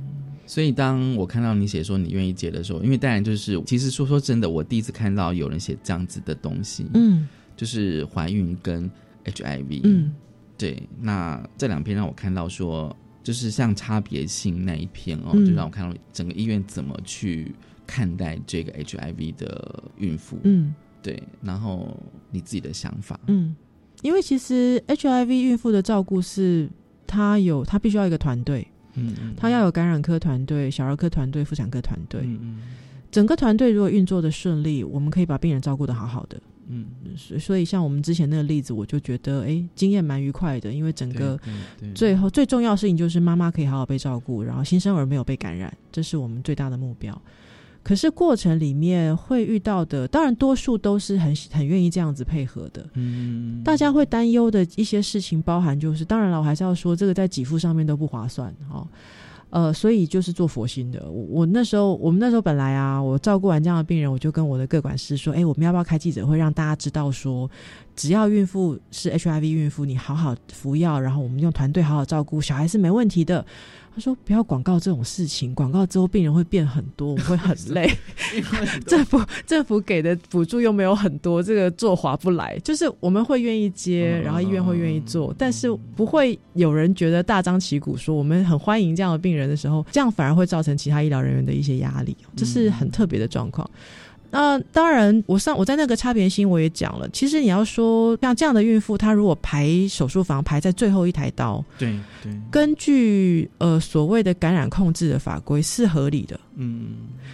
[0.46, 8.90] 所以当我看到你写说你愿意接的时候，因为当然就是其实说说真的，我第一次看到有人写这样子的东西，嗯，就是怀孕跟
[9.26, 10.14] HIV，嗯，
[10.58, 15.46] 对，那这两篇让我看到说，就是像差别性那一篇哦，嗯。
[15.46, 17.54] 就让我看到整个医院怎么去
[17.86, 21.96] 看待这个 HIV 的孕妇，嗯，对，然后
[22.32, 23.56] 你自己的想法，嗯，
[24.02, 26.70] 因为其实 HIV 孕妇的照顾是，
[27.06, 32.62] 她有她必须要一个团队，嗯嗯，他要有感染科团队、小儿科团队、妇产科团队，嗯嗯，
[33.12, 36.42] 整个团队如果运作的顺利，我们可以把病人照顾的好好的。
[36.70, 41.40] 嗯，所所以像我们之前那个例子，我就觉得哎，经验蛮愉快的，因为整个
[41.96, 47.20] 最后最重要的事情就是妈妈可以好好被照顾，然后新生儿没有被感染，这是我们最大的目标。
[47.84, 52.86] 可是过程里面会遇到的，当然多数都是很很愿意这样子配合的。
[52.96, 58.86] 嗯，大家会担忧的一些事情，包含就是，当然了，我还是要说，这个在给付上面都不划算、哦。
[59.50, 61.10] 呃，所以就是做佛心的。
[61.10, 67.50] 我我那时候，我们那时候本来啊，我照顾完这样的病人，我就跟我的各管师说，哎，我们要不要开记者会，让大家知道说，
[67.98, 73.44] 只要孕妇是 HIV 孕妇，你好好服药，然后我们用团队好好照顾小孩是没问题的。
[73.96, 77.92] 他说：“不要广告这种事情，广告之后病人会变很多，我会很累。
[78.86, 82.56] 政府政府给的补助又没有很多，这个做划不来。
[82.60, 93.68] 就是我们会愿意接，然后医院会愿意做，但是不会有人觉得大张旗鼓说我们很欢迎这样的病人的时候，这样反而会造成其他医疗人员的一些压力，这是很特别的状况。”
[94.30, 97.08] 那当然，我上我在那个差别心我也讲了。
[97.10, 106.90] 其实你要说像这样的孕妇，她如果排手术房排在最后一台刀，对对，根据呃所谓的感染控制的法规是合理的，嗯，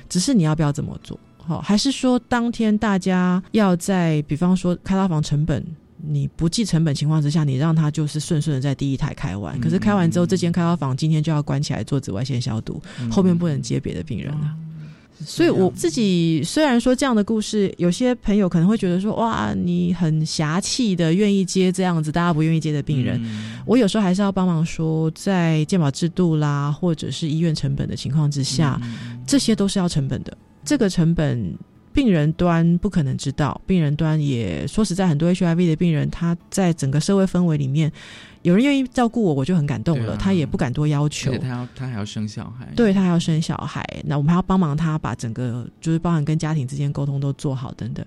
[0.08, 1.20] 只是你要不要这么做？
[1.46, 5.62] 好、还是说当天大家要在比方说开刀房成本
[6.06, 14.56] 你不计成本情况之下，你让他就是顺顺的在第一台开完，可是开完之后，这间开刀房今天就要关起来做紫外线消毒，后面不能接别的病人了。
[15.26, 23.22] 所以我自己虽然说这样的故事，有些朋友可能会觉得说，哇，你很侠气的愿意接这样子大家不愿意接的病人，
[23.66, 28.80] 我有时候还是要帮忙说，在健保制度啦，或者是医院成本的情况之下，
[29.26, 30.38] 这些都是要成本的。
[30.66, 31.54] 这个成本，
[31.94, 37.92] 病人端不可能知道，病人端也说实在，很多 HIV 的病人，他在整个社会氛围里面。
[38.42, 40.14] 有人愿意照顾我，我就很感动了。
[40.14, 43.82] 啊、他也不敢多要求，他要他还要生小孩，对他还要生小孩。
[44.04, 48.06] 那我们还要帮忙他把整个就是包含跟家庭之间沟通都做好等等。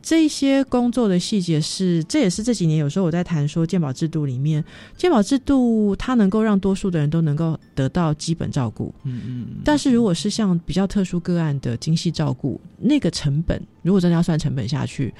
[0.00, 4.64] 这些工作的细节是，这也是这几年有时候我在谈说健保制度里面，
[4.96, 8.94] 健保制度它能够让多数的人都能够得到基本照顾。
[9.04, 9.46] 嗯嗯。
[9.64, 15.12] 但是如果是像比较特殊个案的精细照顾，那个成本如果真的要算成本下去，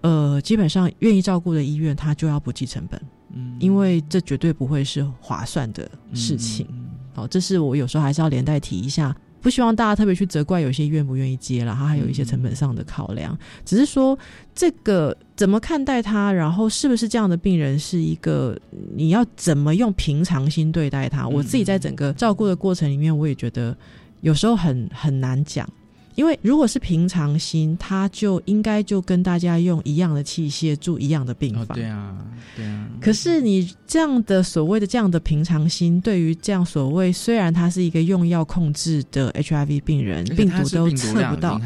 [0.00, 3.00] 呃，基本上愿意照顾的医院它就要不计成本。
[3.34, 6.66] 嗯，因为这绝对不会是划算的事情。
[6.70, 13.36] 嗯、好，这是我有时候还是要连带提一下，不希望大家特别去责怪有些愿不愿意接了，它还有一些成本上的考量。
[13.64, 14.18] 只是说
[14.54, 18.56] 这个怎么看待他，然后是不是这样的病人是一个
[18.94, 21.26] 你要怎么用平常心对待他？
[21.26, 23.76] 我自己在整个照顾的过程里面，我也觉得
[24.20, 25.68] 有时候很很难讲。
[26.14, 31.64] 因为如果是平常心，他就应该就跟大家用一样的器械住一样的病房。
[31.64, 32.16] 哦、对啊，
[32.56, 32.88] 对啊。
[33.00, 41.60] 可是你这样的所谓的这样的平常心，对于这样所谓虽然他是一个用药控制的 HIV 病人，病毒都测不到，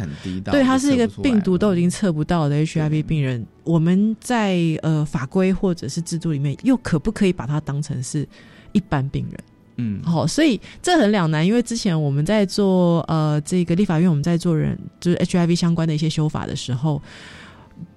[0.45, 8.27] 对，他是一个病毒都已经测不到的 HIV 病人，我们在呃法规或者是制度里面，又可不可以把它当成是
[8.73, 9.39] 一般病人？
[9.79, 17.03] 嗯，好、哦，所以这很两难，因为之前我们在做呃这个立法院，我们在做人就是 HIV 相关的一些修法的时候，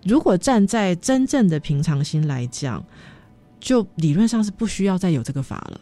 [0.04, 2.84] 如果站在真正的平常心来讲，
[3.62, 5.82] 就理论上是不需要再有这个法了。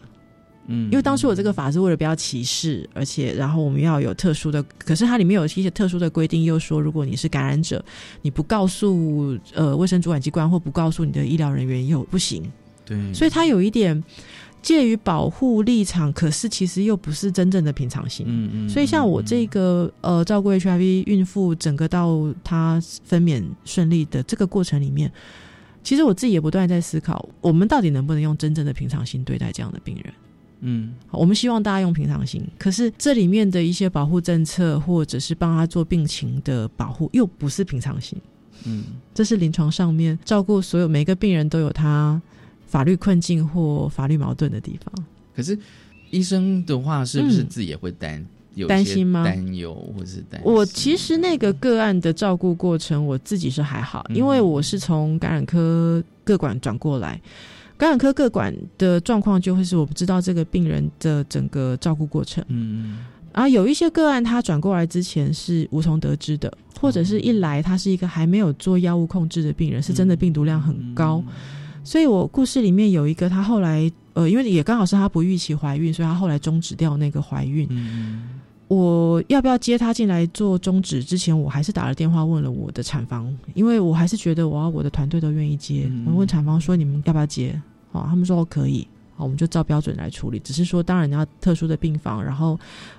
[0.67, 7.83] 嗯，因为当初我这个法是为了不要歧视，而且然后我们要有特殊的，可是它里面有一些特殊的规定，又说如果你是感染者，
[8.21, 12.43] 你不告诉呃卫生主管机关或不告诉你的医疗人员又不行。
[12.85, 14.03] 对，所以它有一点。
[14.61, 18.25] 介于保护立场，可是其实又不是真正的平常心。
[18.27, 18.69] 嗯嗯。
[18.69, 25.11] 所以像我这个呃照顾 HIV 孕妇，整个到她分娩顺利的这个过程里面，
[25.83, 30.13] 其实我自己也不断在思考，我们到底能不能用真正的平常心对待这样的病人？
[30.59, 38.19] 嗯，我们希望大家用平常心，可是这里面的一些保护政策，或者是帮他做病情的保护，又不是平常心。
[38.65, 42.19] 嗯，这是临床上面照顾所有每个病人都有他。
[42.67, 45.57] 法律困境或法律矛盾的地方，可是
[46.11, 49.23] 医生的话，是不是自己也会担、嗯、有担心吗？
[49.23, 50.51] 担忧或是担心？
[50.51, 57.19] 我其实那个个案的照顾过程，我自己是还好，嗯、因为我是从感染科各管转过来，
[57.77, 62.43] 感染科各管的状况就会是我不知道这个病人的整个照顾过程。
[62.47, 62.99] 嗯，
[63.31, 71.23] 啊，有一些个案他转过来之前是无从得知的，或者是一来他是一个还没有做药物控制的病人，是真的病毒量很高。
[71.27, 71.33] 嗯
[71.87, 77.65] 所以我故事里面有一个，她后来呃，因为也刚好是她不预期怀孕，所以她后来终止掉那个怀孕。
[77.69, 81.01] 嗯，我要不要接她进来做终止？
[81.01, 85.85] 之前我还是打了电话问了我的产房，因为我还是觉得我要我的团队都愿意接。
[85.89, 87.57] 嗯、我问产房说你们要不要接？
[87.93, 88.85] 哦，他们说可以。
[89.17, 90.37] 好，我们就照标准来处理。
[90.37, 92.57] 只是说，当然你要特殊的病房，然后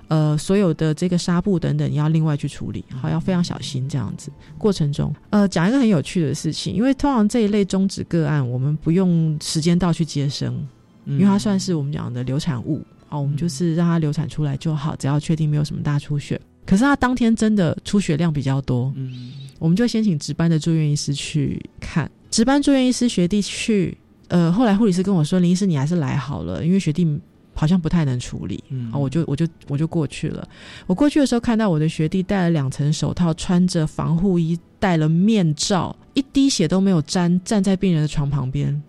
[0.09, 4.29] 呃，所有的这个纱布等等，你要另外去处理，好，要非常小心这样子。
[4.57, 10.53] 过程中，呃，讲一个很有趣的事情，因为通常这一类终止个案，我们不用时间到去接生，
[11.05, 16.39] 因为它算是我们讲的流产物，好，我们就是让它流产出来就好，只要确定没有什么大出血。
[16.65, 23.97] 可是他当天真的出血量比较多，嗯，我们就先请值班的住院医师去看，值班住院医师学弟去。
[24.29, 27.19] 呃，后来护理师跟我说：“林医师，你还是来好了，因为学弟
[27.53, 30.47] 好像不太能处理。”啊，我就我就我就过去了。
[30.87, 38.81] 我过去的时候，看到我的学弟戴了两层手套，穿着防护衣，戴了面罩，一滴血都没有沾，站在病人的床旁边。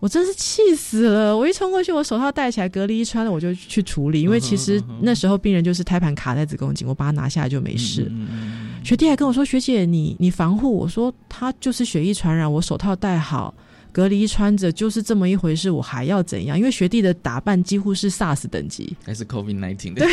[0.00, 1.36] 我真是气死了！
[1.36, 4.22] 我一冲过去，我手套戴起来，隔离衣穿了，我就去处理。
[4.22, 8.10] 因为其实那时候病人就是胎盘卡在子宫颈，我把它拿下来就没事。
[8.82, 13.54] 学弟还跟我说：“学姐，你你防护。”我说：“他就是血液传染，我手套戴好。”
[13.92, 16.58] 隔离穿着就是这么一回事，我还要怎样？
[16.58, 20.06] 因为学弟的打扮几乎是 SARS 等级，还是 COVID nineteen 的？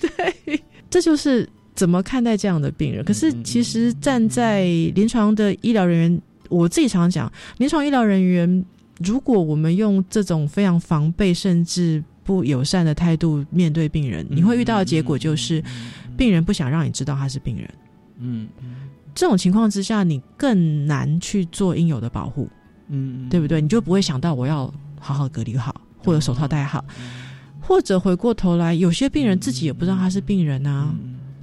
[0.00, 0.08] 对
[0.46, 3.04] 对，这就是怎么看待这样的病人。
[3.04, 4.64] 可是其实站在
[4.94, 8.64] 临床的医疗人员，我自己常常讲，临床医疗人员，
[9.00, 15.62] 如果我们用这种非常防备甚至不友善的态度面对病人，你会遇到的结果就是，
[16.16, 17.68] 病人不想让你知道他是病人。
[18.18, 18.48] 嗯，
[19.14, 22.48] 这种情况之下，你更难去做应有的保护。
[22.88, 23.60] 嗯，对不对？
[23.60, 26.84] 你就不会想到我要好好隔离好，或者手套戴好，
[27.60, 30.94] 或者回过头来，有些病人自己也不知道他是病人啊。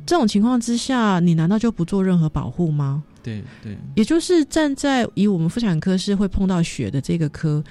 [0.05, 3.03] 这种情况之下，你难道就不做任何保护吗？
[3.23, 7.63] 对对，也就是站在以我们妇产科是会碰到血的这个科，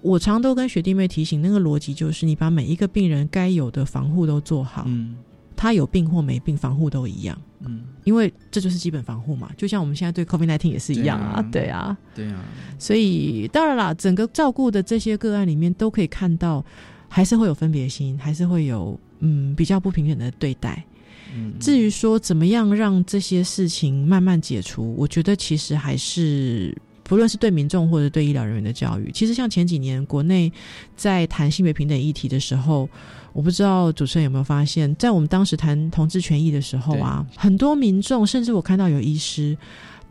[0.00, 4.84] 我常都跟学弟妹提醒，那个逻辑就是你把每一个病人该有的防护都做好。
[4.86, 5.16] 嗯。
[5.54, 7.38] 他有病或没病，防护都一样。
[7.64, 9.50] 嗯，因为这就是基本防护嘛。
[9.56, 11.40] 就像我们现在对 COVID nineteen 也是一样啊。
[11.52, 12.44] 对啊，对啊。
[12.78, 16.64] 所以当然啦，整个照顾的这些个案里面，都可以看到，
[17.08, 20.84] 还是会有分别心，还是会有嗯比较不平等的对待。
[21.34, 30.52] 嗯，至于说怎么样让这些事情慢慢解除，我觉得其实还是不论是对民众或者对医疗人员的教育，其实像前几年国内
[30.96, 32.88] 在谈性别平等议题的时候。
[33.32, 39.56] 我不知道主持人有没有发现，在我们当时谈同志权益的时候啊，很多民众，甚至我看到有医师，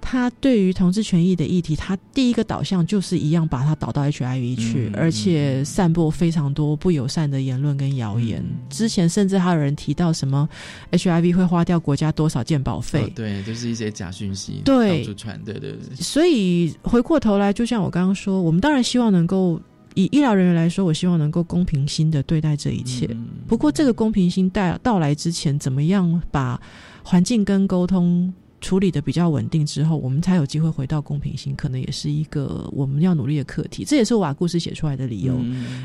[0.02, 8.44] 他对于同志权益的议题，他第一个导向就是一样，把它导到 HIV 去，而且散播非常多不友善的言论跟谣言。
[8.70, 10.50] 之前甚至还有人提到什么
[10.92, 15.96] HIV 会花掉国家多少健保费，对，就是一些假讯息对传，对对对。
[15.98, 19.62] 所以回过头来，就像我刚刚说，我们当然希望能够。
[19.96, 23.10] 以医疗人员来说，我希望能够公平心的对待这一切。
[23.48, 26.60] 不过，这个公平心带到来之前，怎么样把
[27.04, 33.84] 环境跟沟通处理的比较稳定之后，我们才有机会回到公平心，可能也是一个我们要努力的课题。
[33.84, 35.36] 这也是我把故事写出来的理由，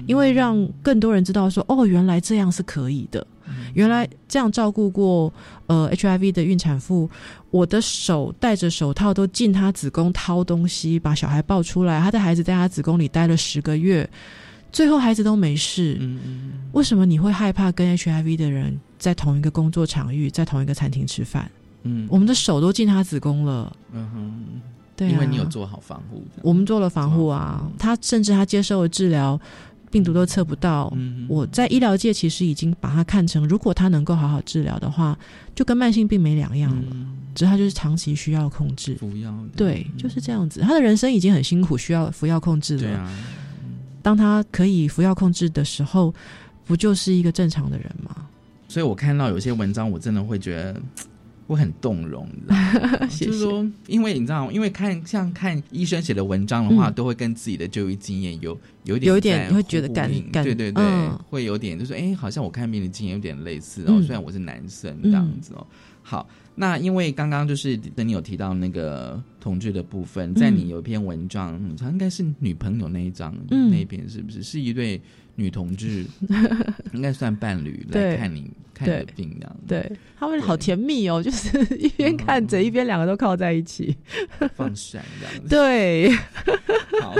[0.06, 3.26] 因为让更多人知道说，哦，原来这样是可以的。
[3.74, 5.32] 原来这样照顾过
[5.66, 7.08] 呃 HIV 的孕产妇，
[7.50, 14.08] 我的手戴着手套都进她子宫掏东西，把小孩抱出来，她的孩子在她子宫里待了十个月，
[14.72, 15.96] 最后孩子都没事。
[16.00, 21.50] 嗯嗯，为什么你会害怕跟 HIV 的人在同一个工作场域，在同一个餐厅吃饭？
[21.82, 23.74] 嗯，我们的手都进她子宫了。
[23.92, 24.60] 嗯哼，
[24.96, 27.70] 对，因为你有做好防护，我们做了防护啊。
[27.78, 29.40] 她甚至她接受了治疗。
[29.96, 30.94] 病毒都测不到，
[31.26, 35.18] 我在医疗界其实已经把它看成，如果它能够好好治疗的话，
[35.54, 36.92] 就跟慢性病没两样了。
[37.34, 40.60] 只是它就是长期需要控制服药，对，就是这样子。
[40.60, 42.98] 他的人生已经很辛苦，需要服药控制了。
[42.98, 43.10] 啊
[44.02, 46.14] 当他可以服药控制的时候，
[46.66, 48.14] 不就是一个正常的人吗？
[48.68, 50.82] 所以我看到有些文章，我真的会觉得。
[51.54, 53.06] 会很动容，你知道吗？
[53.08, 60.84] 就是说，因为你知道，因为看像看医生写的文章的话，都会跟自己的就医经验有有点有点，你会觉得感感对对对，
[61.30, 64.00] 会有点就是哎，好像我看病的经验有点类似哦。
[64.02, 65.66] 虽然我是男生这样子哦。
[66.02, 74.40] 好，那因为刚刚就是等你有提到那个同志的部分，在你有一篇文章，它应该是女朋友那一章那边是不是？
[74.40, 75.00] 是一对
[75.36, 76.04] 女同志，
[76.92, 78.50] 应该算伴侣来看你。
[78.74, 83.96] 看你的病这样，对他们好甜蜜哦，就是一边看着，一边两个都靠在一起，
[84.54, 85.48] 放闪这样子。
[85.48, 86.10] 对，
[87.00, 87.16] 好，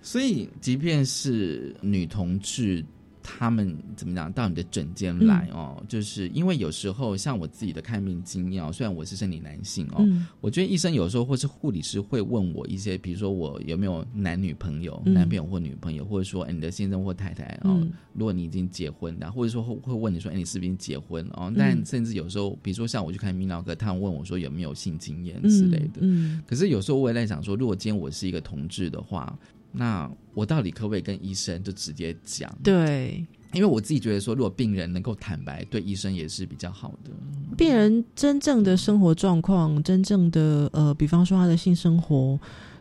[0.00, 2.82] 所以即便是女同志。
[3.26, 5.82] 他们怎么讲到你的诊间来哦？
[5.88, 10.06] 就是因为有时候像我自己的看病经验，虽然我是生理男性哦，
[10.42, 17.80] 我觉得医生有时候或是护理师会问我一些，比如说我有没有男女朋友、男朋友或女朋友，或者说你的先生或太太哦，
[18.12, 21.50] 如果你已经结婚的，或者说会会问你说，哎，你是不是结婚哦？
[21.56, 26.00] 但甚至有时候，比如说像我去看泌尿科，他们问我说有没有性经验之类的。
[26.00, 29.34] 嗯，可是有时候我也在想说，如果今天我是一个同志的话。
[29.76, 32.50] 那我到底可不可以跟医生就直接讲？
[32.62, 37.10] 对，因为我自己觉得说，如果病人能够坦白，对医生也是比较好的。
[37.56, 42.38] 病人真正的生活状况，真正的呃，比方说他的性生活，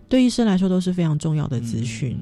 [0.08, 2.18] 对医生来说都是非常重要的资讯。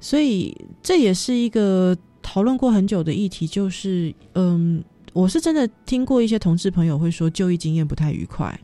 [0.00, 4.84] 所以这也是一个讨论过很久的议题，就是嗯，
[5.14, 8.58] 我是真的听过一些同志朋友会说就医经验不太愉快。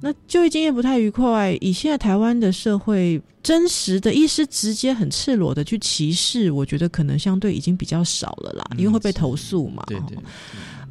[0.00, 9.82] 那就业经验不太愉快，以现在台湾的社会，真实的医师直接很赤裸的去歧视，我觉得可能相对已经比较少了啦，因为会被投诉嘛。
[9.88, 10.16] 对对。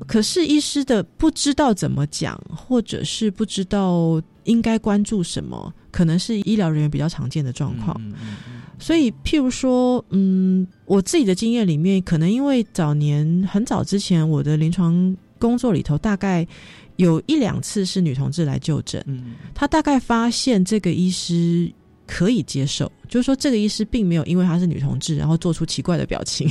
[0.06, 8.00] 可是医师的不知道怎么讲，或者是不知道应该关注什么，可能是医疗人员比较常见的状况。
[8.78, 16.46] 所以，譬如说，嗯，我自己的经验里面，可能因为早年很早之前，我的临床工作里头，大概。
[16.98, 19.04] 有一两次是女同志来就诊，
[19.56, 21.72] 她大概发现这个医师
[22.06, 26.50] 可以接受，就是说这个医师并没有因为她是女同志，然后做出奇怪的表情，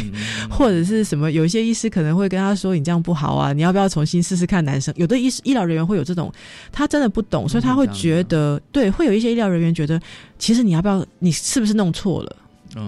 [0.50, 1.32] 或者是什么。
[1.32, 6.32] 有一些医师可能会跟她说：“你这样不好啊，你要不要重新试试看男生？”有的医医疗人员会有这种，
[6.70, 10.00] 他真的不懂，所以他会觉得，对，会有一些医疗人员觉得，
[10.38, 12.36] 其实你要不要，你是不是弄错了？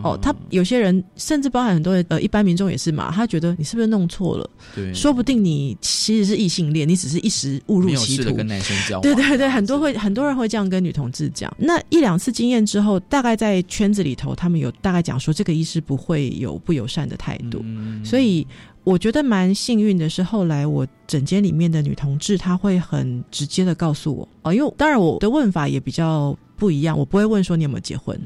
[0.02, 4.50] 哦，他有些人甚至包含很多呃一般民众也是嘛，他觉得你是不是弄错了？
[4.74, 8.34] 对，说不定你其实是异性恋，你只是一时误入歧途。
[8.34, 9.02] 跟男生交往。
[9.02, 11.52] 对对对，很多会很多人会这样跟女同志讲。
[11.58, 17.64] 那一两次经验之后，大概在圈子里头，他们有大概讲说，这个医师不会有不友善的态度。
[18.04, 18.46] 所以
[18.84, 28.20] 我觉得蛮幸运的是，后来我诊间里面的女同志，她会很直接的告诉我哦，因为当然我的问法也比较不一样，我不会问说你有没有结婚。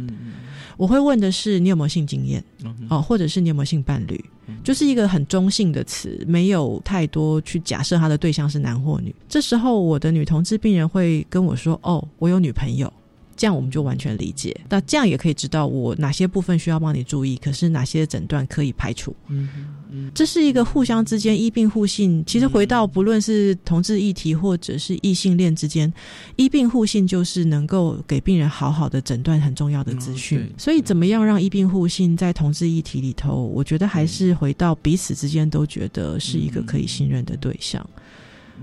[0.78, 2.42] 我会问的是你有没有性经验，
[2.88, 4.24] 哦，或者是你有没有性伴侣，
[4.64, 9.14] 就是一个很中性的词，没有太多去假设他的对象是男或女。
[9.28, 12.90] 这时候我的女同志病人会跟我说：“哦，我有女朋友。”
[13.36, 19.14] 这样我们就完全理解，那这样也可以知道我哪些部分需要帮你注意，可是哪些诊断可以排除。
[19.28, 19.48] 嗯
[19.90, 22.22] 嗯，这是一个互相之间医病互信。
[22.26, 25.92] 其实回到不论是同志议题或者是异性恋之间，
[26.36, 30.50] 医病互信就是能够给病人好好的诊断很重要的资讯。
[30.56, 37.86] 所以怎么样让医病互信在同志议题里头，我觉得还是回到彼此之间都觉得是一个可以信任的对象。
[37.96, 38.01] 嗯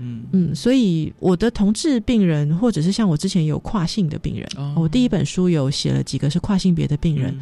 [0.00, 0.24] 嗯。
[0.32, 7.38] 嗯，所以我的同志病人，或者是像我之前有跨性的病人，我第一本书有写了几个是跨性别的病人，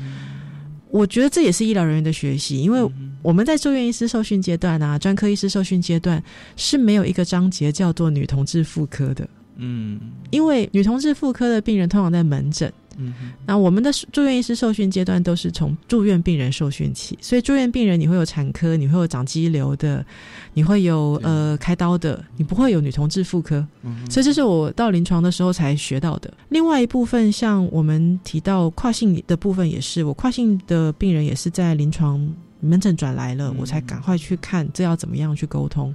[0.90, 2.86] 我觉得这也是医疗人员的学习，因为
[3.22, 6.22] 我们在住院医师受训阶段啊，专科医师受训阶段
[6.56, 9.98] 是没有一个章节叫做女同志妇科的，嗯，
[10.30, 12.72] 因为女同志妇科的病人通常在门诊。
[13.01, 13.14] 嗯，
[13.46, 20.05] 那我们的住院医师受训阶段都是从住院病人受训起，所以住院病人你会有产科，你会有长肌瘤的，
[20.53, 23.64] 你会有呃开刀的，你不会有女同志妇科，
[24.11, 26.32] 所以这是我到临床的时候才学到的。
[26.49, 32.20] 另外一部分，像我们提到跨性的部分，也是我跨性的病人也是在临床
[32.61, 35.94] 门诊转来了，我才赶快去看这要怎么样去沟通。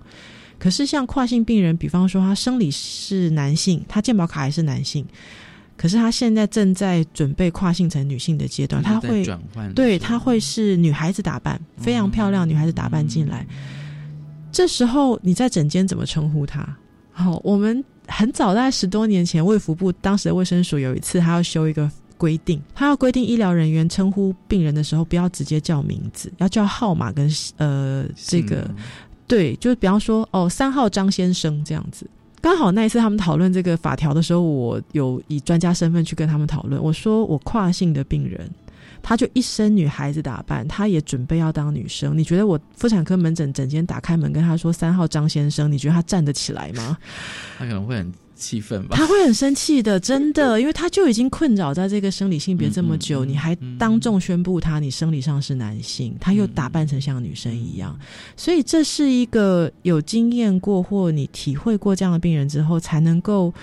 [0.58, 5.06] 可是像跨性病人，比方说他生理是男性，他健保卡还是男性。
[5.76, 13.46] 可是他现在正在准备跨性成女性的阶段，他会转换对他会是女孩子打扮，非常漂亮女孩子打扮进来。
[14.52, 16.64] 这时候你在诊间怎么称呼他？
[17.12, 28.70] 好，我们很早，大概十多年前，卫福部当时的卫生署有一次，他要修一个规定，他要规定医疗人员称呼病人的时候，不要直接叫名字，要叫号码跟呃这个
[29.28, 32.08] 对，就是比方说哦，三号张先生这样子。
[32.44, 36.84] 刚好那一次他们讨论这个法条的时候，我有以专家身份去跟他们讨论。
[36.84, 38.50] 我说我跨性的病人，
[39.02, 42.18] 她就一身女孩子打扮，她也准备要当女生。
[42.18, 46.98] 你觉得我妇产科门诊整间打开门跟她说三号张先生，你觉得他站得起来吗？
[47.58, 48.14] 他可能会很。
[48.36, 57.98] 气氛吧，他会很生气的，真的，因为他就已经困扰在这个生理性别这么久，你还当众宣布他你生理上是男性，他又打扮成像女生一样，
[58.36, 63.54] 所以这是一个有经验过或你体会过这样的病人之后才能够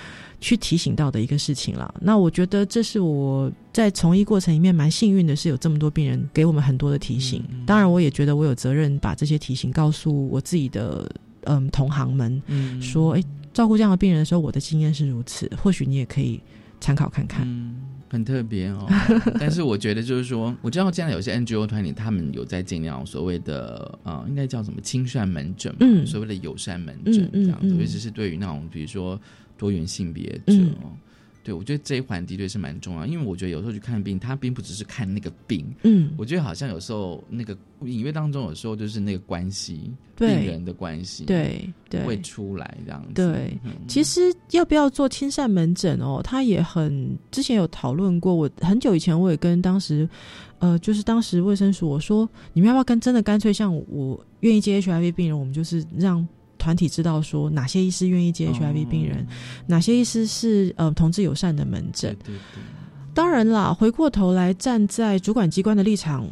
[0.40, 1.92] 去提醒到的一个事情了。
[2.00, 7.44] 那我觉得这是我在从医过程里面蛮幸运的，是有这么多病人给我们很多的提醒。
[7.66, 11.10] 当然，我也觉得我有责任把这些提醒告诉我自己的
[11.42, 12.40] 嗯同行们，
[12.80, 13.22] 说哎。
[13.52, 15.50] 照顾这样的病人的时候，我的经验是如此。
[15.62, 16.40] 或许你也可以
[16.80, 17.46] 参考看看。
[17.46, 17.76] 嗯，
[18.08, 18.86] 很特别哦。
[19.38, 29.20] 但是我觉得就是说，我知道现在有些 NGO 团体，他们有在尽量所谓的呃，应该叫什么亲善门诊，嗯，所谓的友善门诊这样子，尤其是对于那种比如说
[29.58, 30.54] 多元性别者，
[31.42, 43.14] 对，我觉得这一环的确是蛮重要，因为我觉得有时候去看病，他并不只是看那个病，嗯我觉得好像有时候那个隐约当中，有时候就是那个关系，对病人的关系，对对会出来这样子。
[43.14, 44.20] 对嗯，其实
[44.50, 48.34] 要不要做亲善门诊哦，他也很之前有讨论过。
[48.34, 50.08] 我很久以前我也跟当时，
[50.58, 56.26] 呃，就是当时卫生署我说，你们要不要跟真的干脆像我愿意接 HIV 病人，我们就是让
[56.60, 59.26] 团体知道说哪些医师愿意接 HIV 病人，
[59.66, 62.14] 哪些医师是呃同志友善的门诊。
[62.22, 62.62] 对对
[63.12, 66.24] 当然啦，回过头来站在主管机关的立场，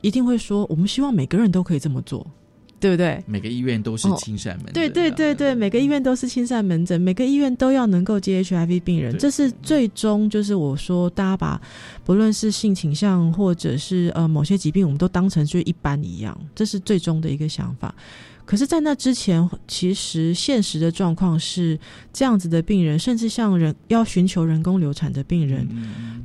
[0.00, 2.26] 一定会说，我们希望每个人都可以这么做，
[2.80, 3.22] 对不对？
[3.26, 11.60] 每个医院都是亲善门诊、对对对对，每个医院都是亲善门诊，每个医院都要能够接 HIV 病人，这是最终就是我说，大家把
[12.04, 17.94] 不论是性倾向或者是呃某些疾病，我们都当成就是一般一样，这是最终的一个想法。
[18.46, 21.78] 可是，在那之前，其实现实的状况是
[22.12, 25.66] 这样子的病人，甚至像人要寻求人工流产的病人，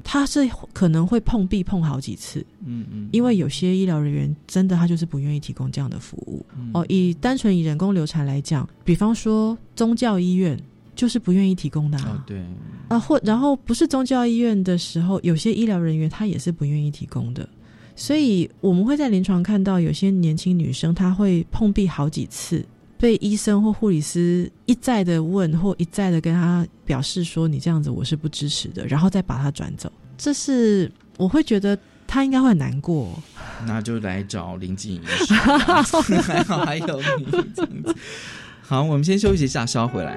[0.03, 2.45] 他是可能会碰壁碰好几次。
[2.65, 6.85] 嗯嗯，因为有些医疗人员真的他就是不愿意提供这样的服务、嗯哦。
[6.89, 10.59] 以单纯以人工流产来讲，比方说宗教医院
[10.95, 12.17] 就是不愿意提供的啊。
[12.17, 12.43] 哦对，
[12.89, 17.47] 啊，或然后不是宗教医院的时候，有些医疗人员他也是不愿意提供的。
[17.99, 22.65] 所以我们会在临床看到有些年轻女生，她会碰壁好几次，
[22.97, 29.91] 被医生或护理师一再的问或一再的跟她表示说你这样子我是不支持的，然后再把她转走。
[30.17, 31.77] 这是我会觉得
[32.07, 33.21] 她应该会很难过。
[33.67, 37.27] 那就来找林静怡还好 还有你。
[38.61, 40.15] 好，我们先休息一下，稍回来。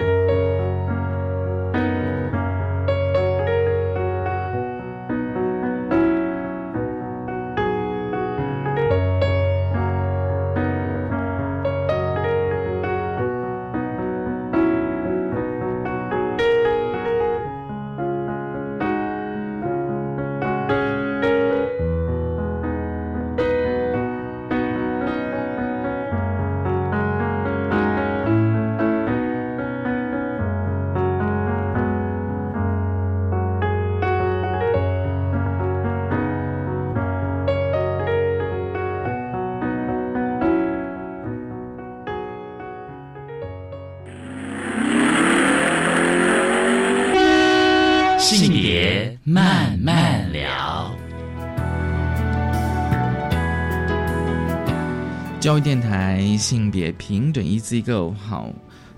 [55.53, 58.50] 教育电台性别平等 Easy Go 好，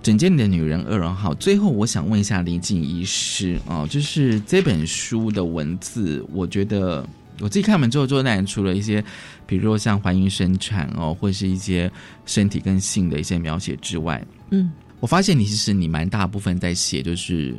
[0.05, 1.34] 整件你的女人二人好。
[1.34, 7.05] 最后，我想问一下林静医师哦，就是这本书的文字，我觉得
[7.40, 9.05] 我自己看完之后，就当然除了一些，
[9.48, 11.90] 比如说像怀孕生产哦，或是一些
[12.24, 17.52] 身体跟性的一些描写之外，嗯，我发现你其实你蛮大部分在写，就是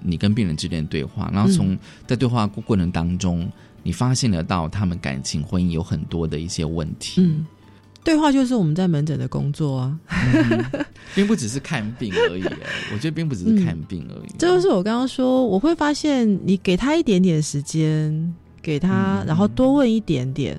[0.00, 1.76] 你跟病人之间的对话，然后从
[2.06, 3.50] 在对话过程当中，
[3.82, 7.20] 你发现得到他们感情婚姻有很多的一些问题。
[7.20, 7.44] 嗯，
[8.08, 10.00] 对话就是我们在门诊的工作啊。
[11.14, 12.42] 并不只是看病而已，
[12.92, 14.30] 我觉得并不只是看病而已。
[14.38, 20.58] 这就是我刚刚说，我会发现你给他一点点时间，给他，然后多问一点点，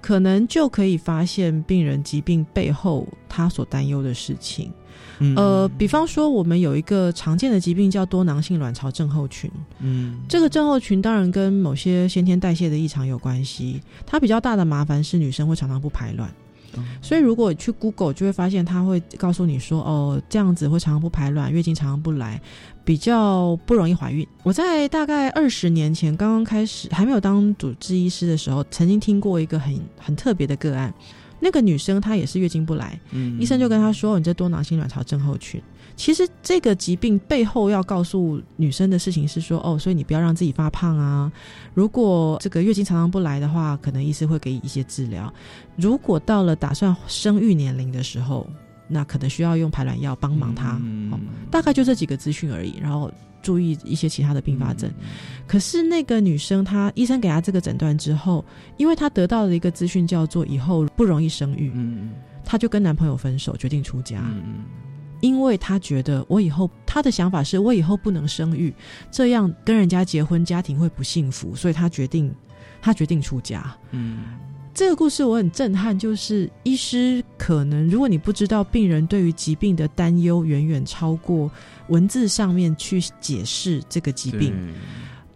[0.00, 4.70] 可能就可以发现病人疾病背后他所担忧的事情。
[5.18, 9.50] 嗯呃，比方说，我们有一个常见的疾病叫多囊性卵巢症候群。
[9.80, 13.80] 嗯，这个症候群当然跟某些先天代谢的异常有关系。
[14.04, 16.30] 它比较大的麻烦是女生会常常不排卵。
[17.00, 22.40] 所以，如果去 Google 就会发现，他会告诉你说：“哦，这样子会常常不排卵，月经常常不来，
[22.84, 30.92] 比较不容易怀孕。”我在大概二十年前刚刚开始还没有当主治医师的时候，曾经听过一个很很特别的个案。
[31.46, 35.62] 那个女生她也是月经不来，嗯医生就跟她说：“你这多囊性卵巢症候群。”
[35.94, 41.30] 其实这个疾病背后要告诉女生的事情是说：“哦，所以你不要让自己发胖啊。
[41.72, 45.32] 如果这个月经常常不来的话，可能医师会给你一些治疗。
[45.76, 48.44] 如果到了打算生育年龄的时候，
[48.88, 50.72] 那可能需要用排卵药帮忙她。
[51.12, 52.74] 哦，大概就这几个资讯而已。
[52.82, 53.08] 然后
[53.46, 54.90] 注意一些其他的并发症。
[55.46, 58.44] 可是那个女生，她医生给她这个诊断之后，
[58.76, 62.10] 因为她得到了一个资讯叫做以后不容易生育，嗯，
[62.44, 64.20] 她就跟男朋友分手，决定出家。
[64.24, 64.64] 嗯
[65.22, 68.72] 因为她觉得我以后，她的想法是我以后不能生育，
[69.10, 72.30] 这样跟人家结婚，家庭会不幸福，所以她决定，
[72.82, 73.74] 她决定出家。
[73.92, 74.24] 嗯，
[74.76, 81.50] 这个故事我很震撼，就是医师可能，如果你不知道病人对于疾病的担忧远远超过
[81.88, 84.54] 文字上面去解释这个疾病，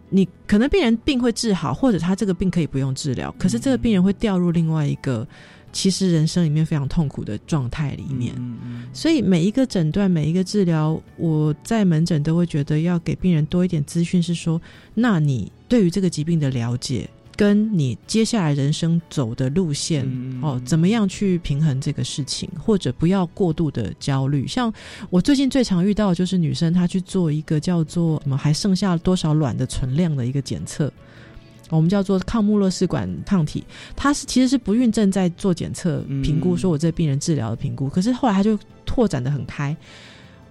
[0.09, 5.27] 你可能病人病会治好，或者他这个病可以不用治疗，可是这个病人会掉入另外一个
[5.71, 8.35] 其实人生里面非常痛苦的状态里面。
[8.37, 8.87] 嗯嗯。
[8.93, 14.61] 所以每一个诊断、每一个治疗，我在门诊都会觉得要给病人多一点资讯，是说，
[14.93, 20.05] 那你对于这个疾病的了解，跟你接下来人生走的路线，
[20.41, 24.47] 哦，怎么样去平衡这个事情，或者不要过度的焦虑。
[24.47, 24.71] 像
[25.09, 30.91] 我最近最常遇到的就是女生她去做一个叫做什么还剩下多少卵的存量的一个检测。
[31.69, 33.63] 我们叫做抗穆勒氏管抗体，
[33.95, 39.75] 它是其实是不孕症在做检测评估，说我这病人治疗的评估，可是后来她就拓展的很开。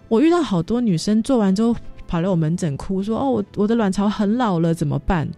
[0.09, 1.76] 我遇到好多女生做完之后
[2.09, 5.28] 跑来我门诊哭说：“哦，我我的卵巢很老了，怎么办？”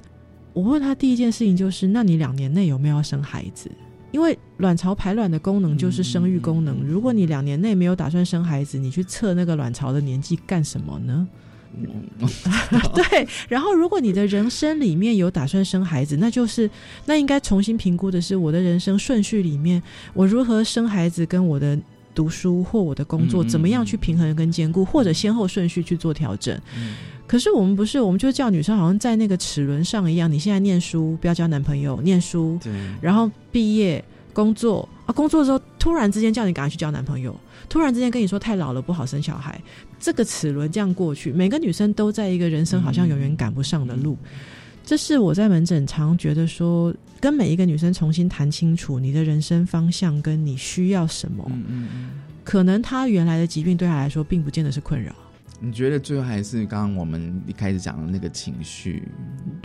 [0.53, 3.71] 我问他第一件事情就是：“那你两年内有没有要生孩子？”
[4.13, 11.27] 因为卵巢排卵的功能就是生育功能，如果你两年内没有打算生孩子，你去测那个卵巢的年纪干什么呢？
[12.95, 16.69] 对，然后如果你的人生里面有打算生孩子，那就是
[17.07, 19.83] 那应该重新评估的是我的人生顺序里面，
[20.13, 21.79] 我如何生孩子跟我的
[22.15, 26.55] 读书或我的工作怎么样去平衡跟兼顾，或者先后顺序去做调整。
[27.33, 32.59] 可是我们不是，我们就叫女生好像在那个齿轮上一样，你现在念书不要交男朋友，念书，
[33.01, 34.05] 然后毕业
[34.35, 37.35] 工作啊，工作的时候突然之间叫你赶快去交男朋友，
[37.71, 39.59] 突然之间跟你说太老了不好生小孩，
[39.99, 44.15] 这个齿轮这样过去，每个女生都在一个人生好像永远赶不上的路。
[44.85, 51.51] 这是我在门诊常觉得说，跟每一个女生重新谈清楚你的人生方向跟你需要什么，
[52.45, 55.15] 可能她原来的疾病对她来说并不见得是困扰。
[55.65, 59.09] 你觉得最后还是刚刚我们一开始讲的那个情绪？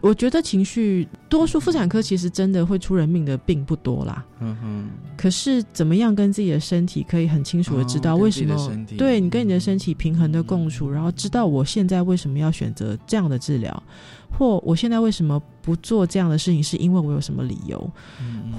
[0.03, 4.23] 我觉得情绪，多数妇产科其实真的会出人命的并不多啦。
[4.39, 4.89] 嗯哼。
[5.17, 8.85] 可是怎么样跟自己的身体可以很清楚的知道为什么？
[8.95, 13.83] 对你跟你的身体平衡的共处，然后知道我现在为什么要选择这样的治疗，
[14.37, 17.91] 或我现在为什么不做这样的事情，是因为我有什么理由？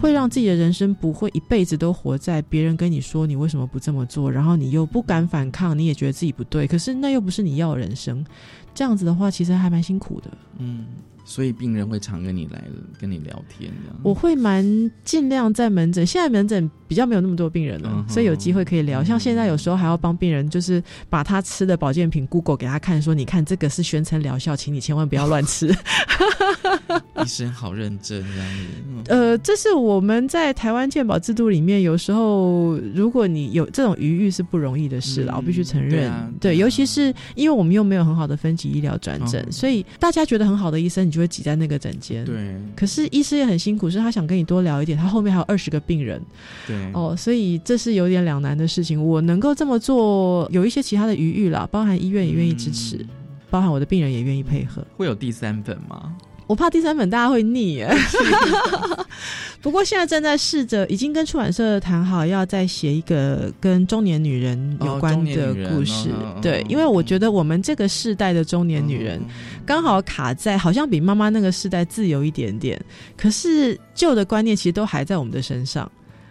[0.01, 8.24] 会让自己的人生不会一辈子都活在别人跟你说你为什么不这么做，然后你又不敢反抗，你也觉得自己不对，可是那又不是你要的人生。
[8.74, 10.31] 这样子的话，其实还蛮辛苦的。
[10.59, 10.87] 嗯。
[11.29, 12.64] 所以病人会常跟你来
[12.99, 14.64] 跟你聊天，这样我会蛮
[15.05, 16.07] 尽量在门诊。
[16.07, 19.05] 现在门诊比较没有那么多病人了，所以有机会可以聊。
[19.05, 25.68] 像现在有时候还要帮病人，就是把他吃的保健品 Google 给他看，说你看这个是宣称疗效，请你千万不要乱吃。
[27.22, 28.49] 医生好认真这样
[29.05, 29.12] 子。
[29.12, 36.11] 呃，这是我们在台湾健保制度里面，有时候如果你有这种余裕是不容易的事了，我必须承认。
[36.41, 42.25] 对，尤其是因为我们又没有很好的分级医疗转诊，所以大家觉得很好的医生，你就会挤在那个诊间。
[42.25, 46.21] 对，可是医师也很辛苦，是他想跟你多聊一点，他后面还有二十个病人。
[46.66, 49.03] 对，哦，所以这是有点两难的事情。
[49.03, 53.05] 我能够这么做，有一些其他的余裕啦，包含医院也愿意支持，
[53.51, 54.87] 包含我的病人也愿意配合。
[54.97, 56.16] 会有第三份吗？
[56.49, 57.84] 我怕第三本大家会腻。
[59.61, 66.09] 不过现在正在试着，已经跟出版社谈好，要再写一个跟中年女人有关的故事。
[66.40, 69.20] 对，因为我觉得我们这个世代的中年女人，
[69.66, 72.80] 刚好卡在好像比妈妈那个世代自由一点点，
[73.16, 75.90] 可是旧的观念其实都还在我们的身上。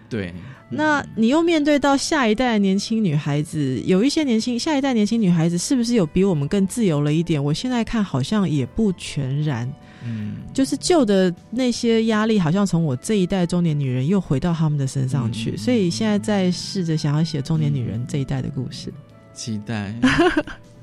[0.10, 0.34] 对，
[0.70, 7.44] 那你又面对到下一代的年轻女孩子，有一些年轻下一代年轻女孩子是不是有比我们更自由了一点？
[7.44, 9.70] 我现在看好像也不全然。
[10.08, 18.94] 嗯，就是旧的那些压力，好像从我这一代中年女人又回到他们的身上去，所以现在在试着想要写中年女人这一代的故事，
[19.34, 19.94] 期待。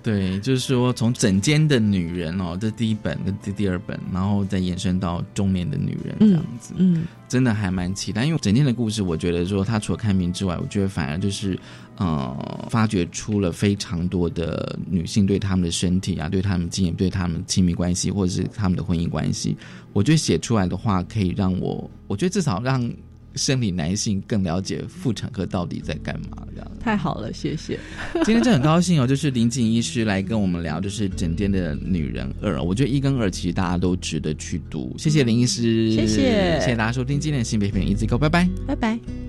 [0.04, 8.26] 对，就是说从整间的女人哦，这第一本跟第第二本，然后再延伸到中年的女人这样子，嗯，真的还蛮期待。
[8.26, 11.58] 因为整间的故事，我觉得说它除了看病之外，我觉得反而就是
[11.96, 19.56] 呃，发掘出了非常多的女性对她们的身体啊，对她们经验，对她们亲密关系，或者是她们的婚姻关系。
[19.92, 22.90] 我觉得写出来的话，可以让我，我觉得至少让。
[23.36, 27.76] 生理男性更了解妇产科到底在干嘛，这样太好了，谢谢。
[28.24, 32.58] 今天真的很高兴哦，就是林锦医师来跟我们聊，就是《整天的女人二》。
[32.62, 34.94] 我觉得一跟二其实大家都值得去读。
[34.96, 39.23] 谢谢林医师，谢谢，谢谢大家收听今天的性别片，一直 go，拜拜，拜拜。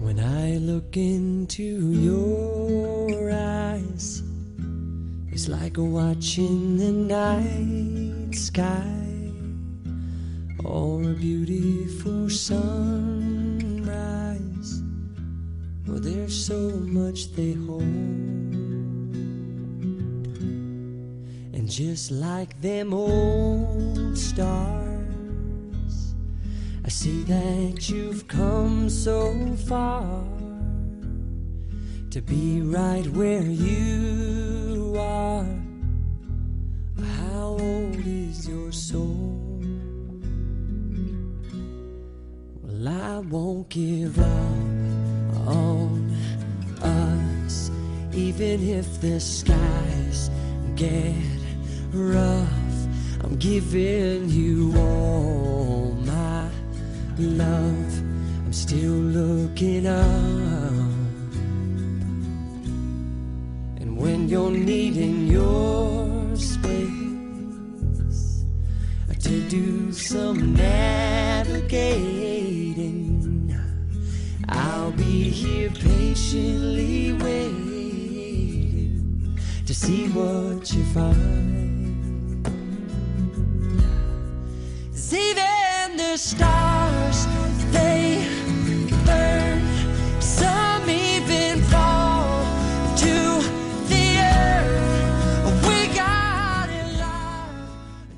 [0.00, 4.22] When I look into your eyes,
[5.30, 8.96] it's like watching the night sky
[10.64, 12.80] or a beautiful sunrise.
[15.84, 17.82] For there's so much they hold.
[21.52, 24.99] And just like them old stars,
[26.90, 29.32] I see that you've come so
[29.68, 30.24] far
[32.10, 35.46] to be right where you are.
[37.00, 39.62] How old is your soul?
[42.60, 46.12] Well, I won't give up on
[46.82, 47.70] us,
[48.12, 50.28] even if the skies
[50.74, 51.14] get
[51.92, 52.48] rough.
[53.22, 55.79] I'm giving you all
[57.20, 57.92] love.
[58.44, 60.02] I'm still looking up.
[63.80, 66.88] And when you're needing your space
[69.20, 71.86] to do some navigating,
[74.48, 78.58] I'll be here patiently waiting
[79.66, 82.44] to see what you find.
[84.90, 86.89] 'Cause even the stars
[87.72, 88.09] they